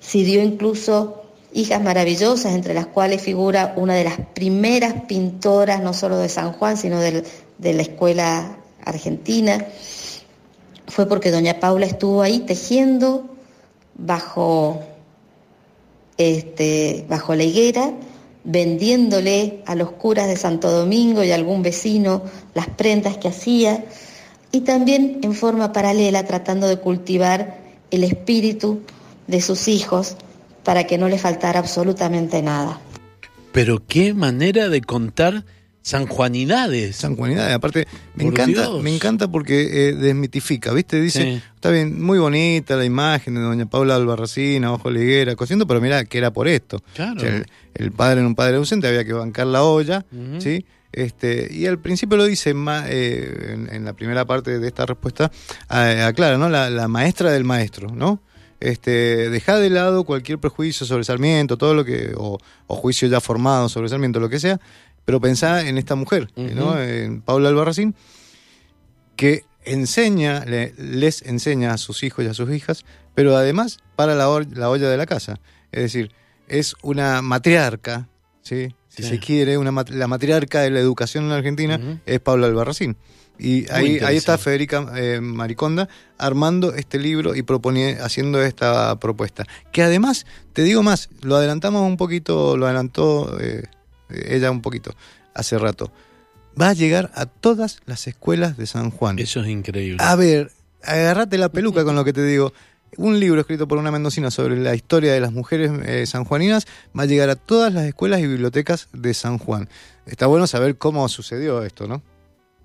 Sí 0.00 0.24
dio 0.24 0.42
incluso 0.42 1.22
hijas 1.52 1.82
maravillosas, 1.82 2.54
entre 2.54 2.74
las 2.74 2.86
cuales 2.86 3.20
figura 3.20 3.74
una 3.76 3.94
de 3.94 4.04
las 4.04 4.18
primeras 4.34 4.94
pintoras, 5.06 5.82
no 5.82 5.92
solo 5.92 6.16
de 6.18 6.28
San 6.28 6.52
Juan, 6.52 6.76
sino 6.76 7.00
de 7.00 7.22
la 7.58 7.82
escuela 7.82 8.56
argentina. 8.84 9.66
Fue 10.86 11.06
porque 11.06 11.30
doña 11.30 11.60
Paula 11.60 11.86
estuvo 11.86 12.22
ahí 12.22 12.40
tejiendo 12.40 13.30
bajo, 13.94 14.80
este, 16.16 17.04
bajo 17.08 17.34
la 17.34 17.44
higuera, 17.44 17.92
vendiéndole 18.42 19.62
a 19.66 19.74
los 19.74 19.92
curas 19.92 20.26
de 20.26 20.36
Santo 20.36 20.70
Domingo 20.70 21.22
y 21.22 21.30
a 21.30 21.34
algún 21.34 21.62
vecino 21.62 22.22
las 22.54 22.68
prendas 22.68 23.18
que 23.18 23.28
hacía 23.28 23.84
y 24.52 24.60
también 24.62 25.18
en 25.22 25.34
forma 25.34 25.72
paralela 25.72 26.24
tratando 26.26 26.66
de 26.68 26.78
cultivar 26.78 27.58
el 27.90 28.04
espíritu 28.04 28.80
de 29.26 29.40
sus 29.40 29.68
hijos 29.68 30.16
para 30.64 30.84
que 30.84 30.98
no 30.98 31.08
les 31.08 31.20
faltara 31.20 31.58
absolutamente 31.60 32.42
nada. 32.42 32.80
Pero 33.52 33.82
qué 33.86 34.14
manera 34.14 34.68
de 34.68 34.80
contar 34.80 35.44
sanjuanidades. 35.82 36.96
Sanjuanidades, 36.96 37.54
aparte, 37.54 37.86
me 38.14 38.24
Por 38.24 38.32
encanta, 38.34 38.62
Dios. 38.68 38.82
me 38.82 38.94
encanta 38.94 39.28
porque 39.28 39.88
eh, 39.88 39.92
desmitifica, 39.94 40.72
¿viste? 40.72 41.00
Dice, 41.00 41.22
Sí. 41.22 41.42
está 41.54 41.70
bien, 41.70 42.00
muy 42.02 42.18
bonita 42.18 42.76
la 42.76 42.84
imagen 42.84 43.34
de 43.34 43.40
doña 43.40 43.66
Paula 43.66 43.98
de 43.98 44.04
la 44.04 45.00
higuera, 45.00 45.36
cosiendo, 45.36 45.66
pero 45.66 45.80
mira 45.80 46.04
que 46.04 46.18
era 46.18 46.32
por 46.32 46.48
esto. 46.48 46.82
Claro. 46.94 47.16
O 47.16 47.20
sea, 47.20 47.36
el, 47.36 47.46
el 47.74 47.92
padre 47.92 48.20
en 48.20 48.26
un 48.26 48.34
padre 48.34 48.56
ausente 48.56 48.86
había 48.88 49.04
que 49.04 49.12
bancar 49.12 49.46
la 49.46 49.62
olla. 49.64 50.04
¿sí? 50.38 50.64
Este, 50.92 51.48
y 51.52 51.66
al 51.66 51.78
principio 51.78 52.16
lo 52.16 52.24
dice 52.24 52.52
ma- 52.54 52.84
eh, 52.88 53.52
en, 53.54 53.72
en 53.72 53.84
la 53.84 53.92
primera 53.92 54.24
parte 54.24 54.58
de 54.58 54.66
esta 54.66 54.86
respuesta, 54.86 55.30
eh, 55.70 56.02
aclara, 56.02 56.36
¿no? 56.36 56.48
La, 56.48 56.68
la 56.70 56.88
maestra 56.88 57.30
del 57.30 57.44
maestro, 57.44 57.90
¿no? 57.94 58.20
Este, 58.58 59.30
deja 59.30 59.58
de 59.58 59.70
lado 59.70 60.04
cualquier 60.04 60.38
prejuicio 60.38 60.84
sobre 60.84 61.04
Sarmiento, 61.04 61.56
todo 61.56 61.74
lo 61.74 61.84
que, 61.84 62.12
o, 62.16 62.38
o 62.66 62.76
juicio 62.76 63.08
ya 63.08 63.20
formado 63.20 63.68
sobre 63.68 63.88
Sarmiento, 63.88 64.20
lo 64.20 64.28
que 64.28 64.40
sea, 64.40 64.60
pero 65.04 65.20
pensá 65.20 65.66
en 65.66 65.78
esta 65.78 65.94
mujer, 65.94 66.28
¿no? 66.36 66.80
En 66.80 67.22
Paula 67.22 67.48
Albarracín, 67.48 67.94
que 69.16 69.44
enseña, 69.64 70.44
le- 70.44 70.74
les 70.76 71.22
enseña 71.22 71.72
a 71.72 71.78
sus 71.78 72.02
hijos 72.02 72.24
y 72.24 72.28
a 72.28 72.34
sus 72.34 72.50
hijas, 72.50 72.84
pero 73.14 73.36
además 73.36 73.78
para 73.96 74.14
la 74.14 74.28
olla 74.28 74.88
de 74.90 74.96
la 74.96 75.06
casa. 75.06 75.38
Es 75.72 75.82
decir, 75.82 76.12
es 76.48 76.74
una 76.82 77.22
matriarca, 77.22 78.08
¿sí? 78.42 78.74
Si 78.90 79.02
se 79.02 79.18
quiere, 79.18 79.56
una 79.56 79.72
la 79.88 80.06
matriarca 80.06 80.60
de 80.60 80.70
la 80.70 80.80
educación 80.80 81.24
en 81.24 81.30
la 81.30 81.36
Argentina 81.36 82.00
es 82.04 82.20
Paula 82.20 82.46
Albarracín. 82.46 82.96
Y 83.38 83.70
ahí, 83.72 83.98
ahí 84.00 84.18
está. 84.18 84.36
Federica 84.36 84.86
eh, 84.96 85.18
Mariconda 85.22 85.88
armando 86.18 86.74
este 86.74 86.98
libro 86.98 87.34
y 87.34 87.42
proponi- 87.42 87.98
haciendo 87.98 88.42
esta 88.42 89.00
propuesta. 89.00 89.46
Que 89.72 89.82
además, 89.82 90.26
te 90.52 90.62
digo 90.62 90.82
más, 90.82 91.08
lo 91.22 91.36
adelantamos 91.36 91.86
un 91.86 91.96
poquito, 91.96 92.58
lo 92.58 92.66
adelantó 92.66 93.38
eh, 93.40 93.62
ella 94.10 94.50
un 94.50 94.60
poquito 94.60 94.94
hace 95.32 95.56
rato. 95.58 95.90
Va 96.60 96.68
a 96.68 96.72
llegar 96.74 97.10
a 97.14 97.24
todas 97.24 97.80
las 97.86 98.06
escuelas 98.08 98.58
de 98.58 98.66
San 98.66 98.90
Juan. 98.90 99.18
Eso 99.18 99.40
es 99.40 99.48
increíble. 99.48 99.96
A 100.00 100.16
ver, 100.16 100.50
agarrate 100.82 101.38
la 101.38 101.48
peluca 101.48 101.82
con 101.82 101.94
lo 101.94 102.04
que 102.04 102.12
te 102.12 102.22
digo. 102.24 102.52
Un 102.96 103.20
libro 103.20 103.40
escrito 103.40 103.68
por 103.68 103.78
una 103.78 103.90
mendocina 103.90 104.30
sobre 104.30 104.56
la 104.56 104.74
historia 104.74 105.12
de 105.12 105.20
las 105.20 105.32
mujeres 105.32 105.70
eh, 105.86 106.06
sanjuaninas 106.06 106.66
va 106.98 107.04
a 107.04 107.06
llegar 107.06 107.30
a 107.30 107.36
todas 107.36 107.72
las 107.72 107.84
escuelas 107.84 108.20
y 108.20 108.26
bibliotecas 108.26 108.88
de 108.92 109.14
San 109.14 109.38
Juan. 109.38 109.68
Está 110.06 110.26
bueno 110.26 110.46
saber 110.46 110.76
cómo 110.76 111.08
sucedió 111.08 111.62
esto, 111.62 111.86
¿no? 111.86 112.02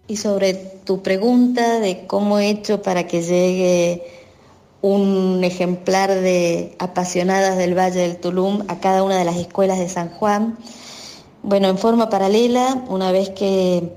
Y 0.08 0.18
sobre 0.18 0.54
tu 0.54 1.02
pregunta 1.04 1.80
de 1.80 2.06
cómo 2.08 2.40
he 2.40 2.50
hecho 2.50 2.82
para 2.82 3.08
que 3.08 3.22
llegue 3.22 4.04
un 4.82 5.44
ejemplar 5.44 6.10
de 6.14 6.76
apasionadas 6.78 7.58
del 7.58 7.76
Valle 7.76 8.02
del 8.02 8.18
Tulum 8.18 8.64
a 8.68 8.80
cada 8.80 9.04
una 9.04 9.18
de 9.18 9.26
las 9.26 9.38
escuelas 9.38 9.80
de 9.80 9.90
San 9.90 10.10
Juan, 10.10 10.58
bueno, 11.42 11.70
en 11.70 11.78
forma 11.78 12.10
paralela, 12.10 12.84
una 12.88 13.12
vez 13.12 13.30
que, 13.30 13.92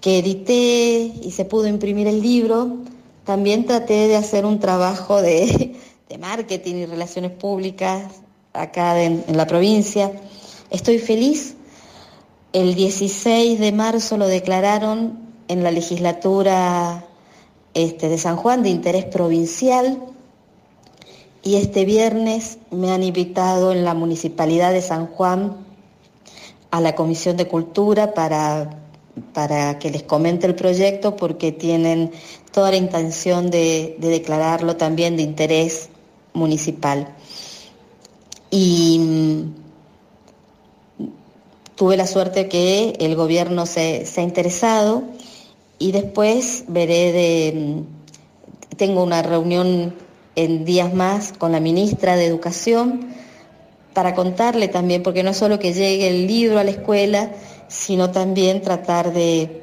que 0.00 0.18
edité 0.18 1.12
y 1.22 1.30
se 1.32 1.44
pudo 1.44 1.66
imprimir 1.66 2.06
el 2.08 2.20
libro, 2.20 2.78
también 3.28 3.66
traté 3.66 4.08
de 4.08 4.16
hacer 4.16 4.44
un 4.44 4.58
trabajo 4.58 5.20
de, 5.20 5.76
marketing 6.18 6.76
y 6.76 6.86
relaciones 6.86 7.30
públicas 7.30 8.02
acá 8.54 9.00
en 9.02 9.24
la 9.36 9.46
provincia. 9.46 10.10
Estoy 10.70 10.98
feliz 10.98 11.54
el 12.54 12.74
16 12.74 13.60
de 13.60 13.72
marzo 13.72 14.16
lo 14.16 14.26
declararon 14.26 15.18
en 15.48 15.62
la 15.62 15.70
legislatura 15.70 17.04
este, 17.74 18.08
de 18.08 18.16
San 18.16 18.36
Juan 18.36 18.62
de 18.62 18.70
interés 18.70 19.04
provincial 19.04 20.02
y 21.42 21.56
este 21.56 21.84
viernes 21.84 22.58
me 22.70 22.90
han 22.90 23.02
invitado 23.02 23.72
en 23.72 23.84
la 23.84 23.92
municipalidad 23.92 24.72
de 24.72 24.80
San 24.80 25.08
Juan 25.08 25.58
a 26.70 26.80
la 26.80 26.94
Comisión 26.94 27.36
de 27.36 27.46
Cultura 27.46 28.14
para, 28.14 28.70
para 29.34 29.78
que 29.78 29.90
les 29.90 30.02
comente 30.04 30.46
el 30.46 30.54
proyecto 30.54 31.16
porque 31.16 31.52
tienen 31.52 32.12
toda 32.52 32.70
la 32.70 32.76
intención 32.76 33.50
de, 33.50 33.96
de 33.98 34.08
declararlo 34.08 34.76
también 34.76 35.16
de 35.16 35.22
interés 35.22 35.88
municipal. 36.32 37.08
Y 38.50 38.98
mm, 38.98 39.54
tuve 41.76 41.96
la 41.96 42.06
suerte 42.06 42.48
que 42.48 42.96
el 42.98 43.14
gobierno 43.14 43.66
se, 43.66 44.04
ha 44.16 44.20
interesado 44.20 45.04
y 45.78 45.92
después 45.92 46.64
veré 46.68 47.12
de, 47.12 47.52
mm, 47.54 48.76
tengo 48.76 49.02
una 49.02 49.22
reunión 49.22 49.94
en 50.34 50.64
días 50.64 50.94
más 50.94 51.32
con 51.32 51.52
la 51.52 51.60
ministra 51.60 52.16
de 52.16 52.26
Educación 52.26 53.08
para 53.92 54.14
contarle 54.14 54.68
también, 54.68 55.02
porque 55.02 55.22
no 55.22 55.34
solo 55.34 55.58
que 55.58 55.72
llegue 55.72 56.08
el 56.08 56.26
libro 56.26 56.58
a 56.58 56.64
la 56.64 56.70
escuela, 56.70 57.32
sino 57.68 58.10
también 58.10 58.62
tratar 58.62 59.12
de, 59.12 59.62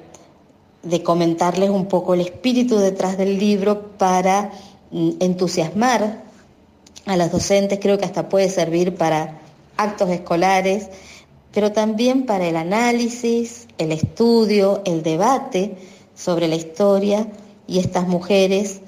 de 0.86 1.04
comentarles 1.04 1.72
un 1.72 1.88
poco 1.88 2.14
el 2.14 2.22
espíritu 2.22 2.78
detrás 2.78 3.18
del 3.18 3.38
libro 3.38 3.98
para 3.98 4.52
mm, 4.92 5.10
entusiasmar 5.20 6.24
a 7.06 7.18
las 7.18 7.32
docentes, 7.32 7.80
creo 7.82 7.98
que 7.98 8.06
hasta 8.06 8.30
puede 8.30 8.50
servir 8.50 8.96
para 8.96 9.40
actos 9.78 10.10
escolares, 10.10 10.90
pero 11.52 11.72
también 11.72 12.26
para 12.26 12.48
el 12.48 12.56
análisis, 12.56 13.68
el 13.78 13.92
estudio, 13.92 14.82
el 14.86 15.04
debate 15.04 15.76
sobre 16.16 16.48
la 16.48 16.56
historia 16.56 17.28
y 17.68 17.80
estas 17.80 18.08
mujeres 18.08 18.82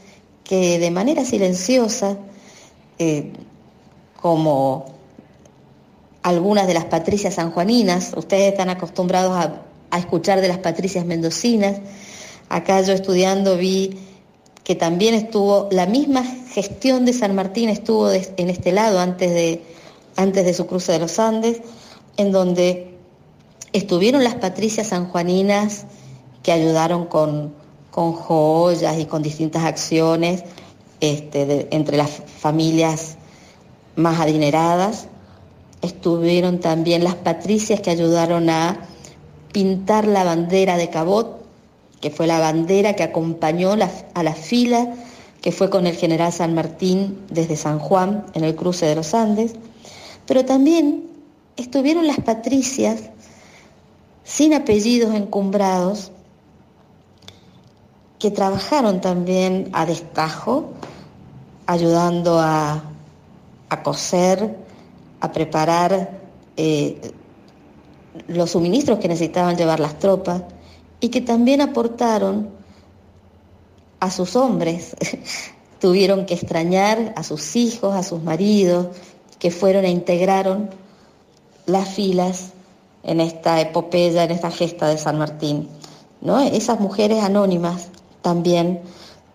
que 0.44 0.80
de 0.80 0.92
manera 0.92 1.26
silenciosa, 1.26 2.18
eh, 3.00 3.34
como 4.22 4.86
algunas 6.24 6.68
de 6.68 6.74
las 6.74 6.86
patricias 6.86 7.36
sanjuaninas, 7.36 8.14
ustedes 8.16 8.52
están 8.52 8.70
acostumbrados 8.70 9.34
a, 9.36 9.62
a 9.92 10.00
escuchar 10.00 10.42
de 10.42 10.48
las 10.48 10.60
patricias 10.60 11.06
mendocinas, 11.06 11.78
acá 12.50 12.82
yo 12.82 12.94
estudiando 12.94 13.58
vi 13.58 13.98
que 14.64 14.76
también 14.76 15.14
estuvo, 15.14 15.70
la 15.72 15.86
misma 15.86 16.24
gestión 16.52 17.06
de 17.06 17.14
San 17.14 17.34
Martín 17.36 17.70
estuvo 17.70 18.12
en 18.12 18.50
este 18.50 18.74
lado 18.74 19.00
antes 19.00 19.32
de, 19.32 19.64
antes 20.18 20.44
de 20.44 20.54
su 20.54 20.68
cruce 20.68 20.92
de 20.92 21.00
los 21.00 21.20
Andes, 21.20 21.62
en 22.18 22.34
donde 22.34 22.98
estuvieron 23.72 24.24
las 24.24 24.36
patricias 24.36 24.88
sanjuaninas 24.88 25.86
que 26.44 26.52
ayudaron 26.52 27.06
con, 27.06 27.54
con 27.92 28.14
joyas 28.14 29.00
y 29.00 29.06
con 29.06 29.24
distintas 29.24 29.64
acciones 29.64 30.44
este, 31.00 31.68
entre 31.76 31.96
las 31.96 32.10
familias 32.10 33.18
más 33.96 34.20
adineradas. 34.20 35.08
Estuvieron 35.82 36.60
también 36.60 37.04
las 37.04 37.16
patricias 37.16 37.80
que 37.80 37.90
ayudaron 37.90 38.50
a 38.50 38.86
pintar 39.52 40.08
la 40.08 40.24
bandera 40.24 40.78
de 40.78 40.90
Cabot, 40.90 41.44
que 42.02 42.12
fue 42.12 42.28
la 42.28 42.40
bandera 42.40 42.96
que 42.96 43.04
acompañó 43.04 43.72
a 43.72 44.24
la 44.24 44.34
fila 44.34 44.94
que 45.42 45.52
fue 45.52 45.70
con 45.70 45.88
el 45.88 45.96
general 45.96 46.32
San 46.34 46.56
Martín 46.56 47.26
desde 47.30 47.56
San 47.56 47.80
Juan 47.80 48.26
en 48.34 48.44
el 48.44 48.56
cruce 48.56 48.86
de 48.86 48.96
los 48.96 49.14
Andes. 49.14 49.54
Pero 50.26 50.46
también 50.46 51.06
estuvieron 51.56 52.08
las 52.08 52.20
patricias 52.20 53.04
sin 54.24 54.54
apellidos 54.54 55.14
encumbrados 55.16 56.12
que 58.20 58.32
trabajaron 58.32 59.00
también 59.00 59.70
a 59.74 59.86
destajo, 59.86 60.72
ayudando 61.68 62.40
a, 62.40 62.84
a 63.70 63.84
coser, 63.84 64.58
a 65.22 65.32
preparar 65.32 66.20
eh, 66.58 67.14
los 68.28 68.52
suministros 68.52 69.00
que 69.00 69.08
necesitaban 69.08 69.58
llevar 69.58 69.80
las 69.80 70.00
tropas 70.00 70.44
y 71.00 71.10
que 71.10 71.22
también 71.22 71.62
aportaron 71.62 72.50
a 74.00 74.12
sus 74.12 74.36
hombres. 74.36 74.96
Tuvieron 75.80 76.26
que 76.26 76.34
extrañar 76.34 77.14
a 77.16 77.24
sus 77.24 77.56
hijos, 77.56 77.96
a 77.96 78.04
sus 78.04 78.24
maridos, 78.24 78.88
que 79.40 79.52
fueron 79.52 79.86
e 79.86 79.92
integraron 79.92 80.70
las 81.66 81.90
filas 81.90 82.54
en 83.04 83.22
esta 83.22 83.62
epopeya, 83.62 84.24
en 84.24 84.32
esta 84.32 84.50
gesta 84.50 84.88
de 84.88 84.98
San 84.98 85.18
Martín. 85.18 85.70
¿no? 86.22 86.40
Esas 86.40 86.80
mujeres 86.80 87.24
anónimas 87.24 87.90
también 88.22 88.82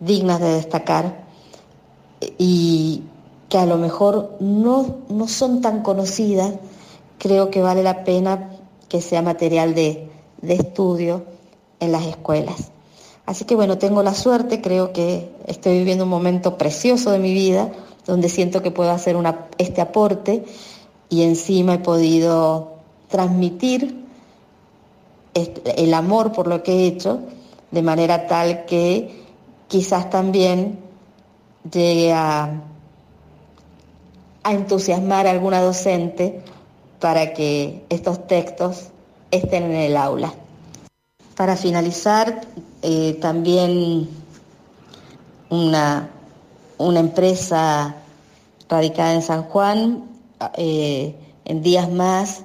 dignas 0.01 0.41
de 0.41 0.55
destacar 0.55 1.25
y 2.39 3.03
que 3.49 3.59
a 3.59 3.67
lo 3.67 3.79
mejor 3.79 4.37
no, 4.41 4.99
no 5.09 5.29
son 5.29 5.61
tan 5.61 5.83
conocidas, 5.83 6.55
creo 7.19 7.51
que 7.51 7.63
vale 7.63 7.83
la 7.83 8.05
pena 8.05 8.52
que 8.93 9.01
sea 9.01 9.23
material 9.23 9.75
de, 9.75 10.11
de 10.43 10.53
estudio 10.53 11.23
en 11.81 11.93
las 11.93 12.05
escuelas. 12.05 12.73
Así 13.25 13.47
que 13.47 13.55
bueno, 13.55 13.79
tengo 13.79 14.03
la 14.03 14.13
suerte, 14.13 14.61
creo 14.61 14.93
que 14.93 15.31
estoy 15.47 15.79
viviendo 15.79 16.05
un 16.05 16.11
momento 16.11 16.59
precioso 16.59 17.11
de 17.11 17.19
mi 17.19 17.33
vida, 17.33 17.73
donde 18.05 18.29
siento 18.29 18.61
que 18.63 18.71
puedo 18.71 18.91
hacer 18.91 19.17
este 19.57 19.81
aporte 19.81 20.45
y 21.09 21.23
encima 21.23 21.73
he 21.73 21.79
podido 21.79 22.73
transmitir 23.09 24.05
el 25.33 25.95
amor 25.95 26.33
por 26.33 26.47
lo 26.47 26.63
que 26.63 26.73
he 26.73 26.87
hecho, 26.87 27.21
de 27.71 27.81
manera 27.81 28.27
tal 28.27 28.67
que 28.67 29.25
quizás 29.69 30.11
también 30.11 30.81
llegue 31.73 32.13
a, 32.13 32.61
a 34.43 34.53
entusiasmar 34.53 35.27
a 35.27 35.31
alguna 35.31 35.63
docente 35.63 36.43
para 37.03 37.35
que 37.35 37.85
estos 37.89 38.29
textos 38.29 38.85
estén 39.33 39.65
en 39.65 39.73
el 39.73 39.97
aula. 39.97 40.33
Para 41.37 41.57
finalizar, 41.57 42.43
eh, 42.81 43.19
también 43.21 44.09
una, 45.51 46.11
una, 46.79 47.01
empresa 47.01 47.97
radicada 48.69 49.15
en 49.15 49.23
San 49.23 49.43
Juan, 49.43 50.05
eh, 50.57 51.17
en 51.45 51.63
días 51.63 51.91
más, 51.91 52.45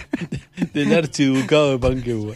del 0.72 0.94
archiducado 0.94 1.72
de 1.72 1.78
Panquehua. 1.78 2.34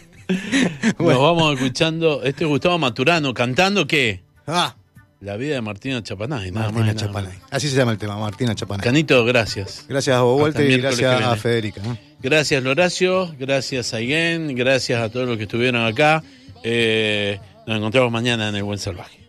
Nos 0.99 1.19
vamos 1.19 1.55
escuchando. 1.55 2.23
Este 2.23 2.45
es 2.45 2.49
Gustavo 2.51 2.79
Maturano 2.79 3.35
cantando 3.35 3.87
¿qué? 3.87 4.23
Ah, 4.47 4.75
La 5.21 5.37
vida 5.37 5.55
de 5.57 5.61
Martina 5.61 6.03
Chapanay. 6.03 6.51
Nada 6.51 6.71
Martina 6.71 6.81
más 6.85 6.93
y 6.93 6.95
nada 6.97 7.07
Chapanay. 7.07 7.39
Así 7.51 7.69
se 7.69 7.77
llama 7.77 7.93
el 7.93 7.99
tema, 7.99 8.17
Martina 8.17 8.55
Chapanay. 8.55 8.83
Canito, 8.85 9.25
gracias. 9.25 9.85
Gracias 9.89 10.17
a 10.17 10.23
vos, 10.23 10.41
Walter, 10.41 10.69
y 10.71 10.79
gracias 10.79 11.23
a. 11.23 11.37
Federica. 11.37 11.83
¿no? 11.85 11.99
Gracias 12.23 12.63
Loracio, 12.63 13.35
gracias 13.39 13.93
a 13.95 14.01
Iguén, 14.01 14.55
gracias 14.55 15.03
a 15.03 15.11
todos 15.11 15.29
los 15.29 15.37
que 15.37 15.43
estuvieron 15.45 15.85
acá. 15.85 16.23
Eh, 16.65 17.39
nos 17.67 17.77
encontramos 17.77 18.11
mañana 18.11 18.49
en 18.49 18.55
el 18.57 18.63
Buen 18.63 18.79
Salvaje. 18.79 19.22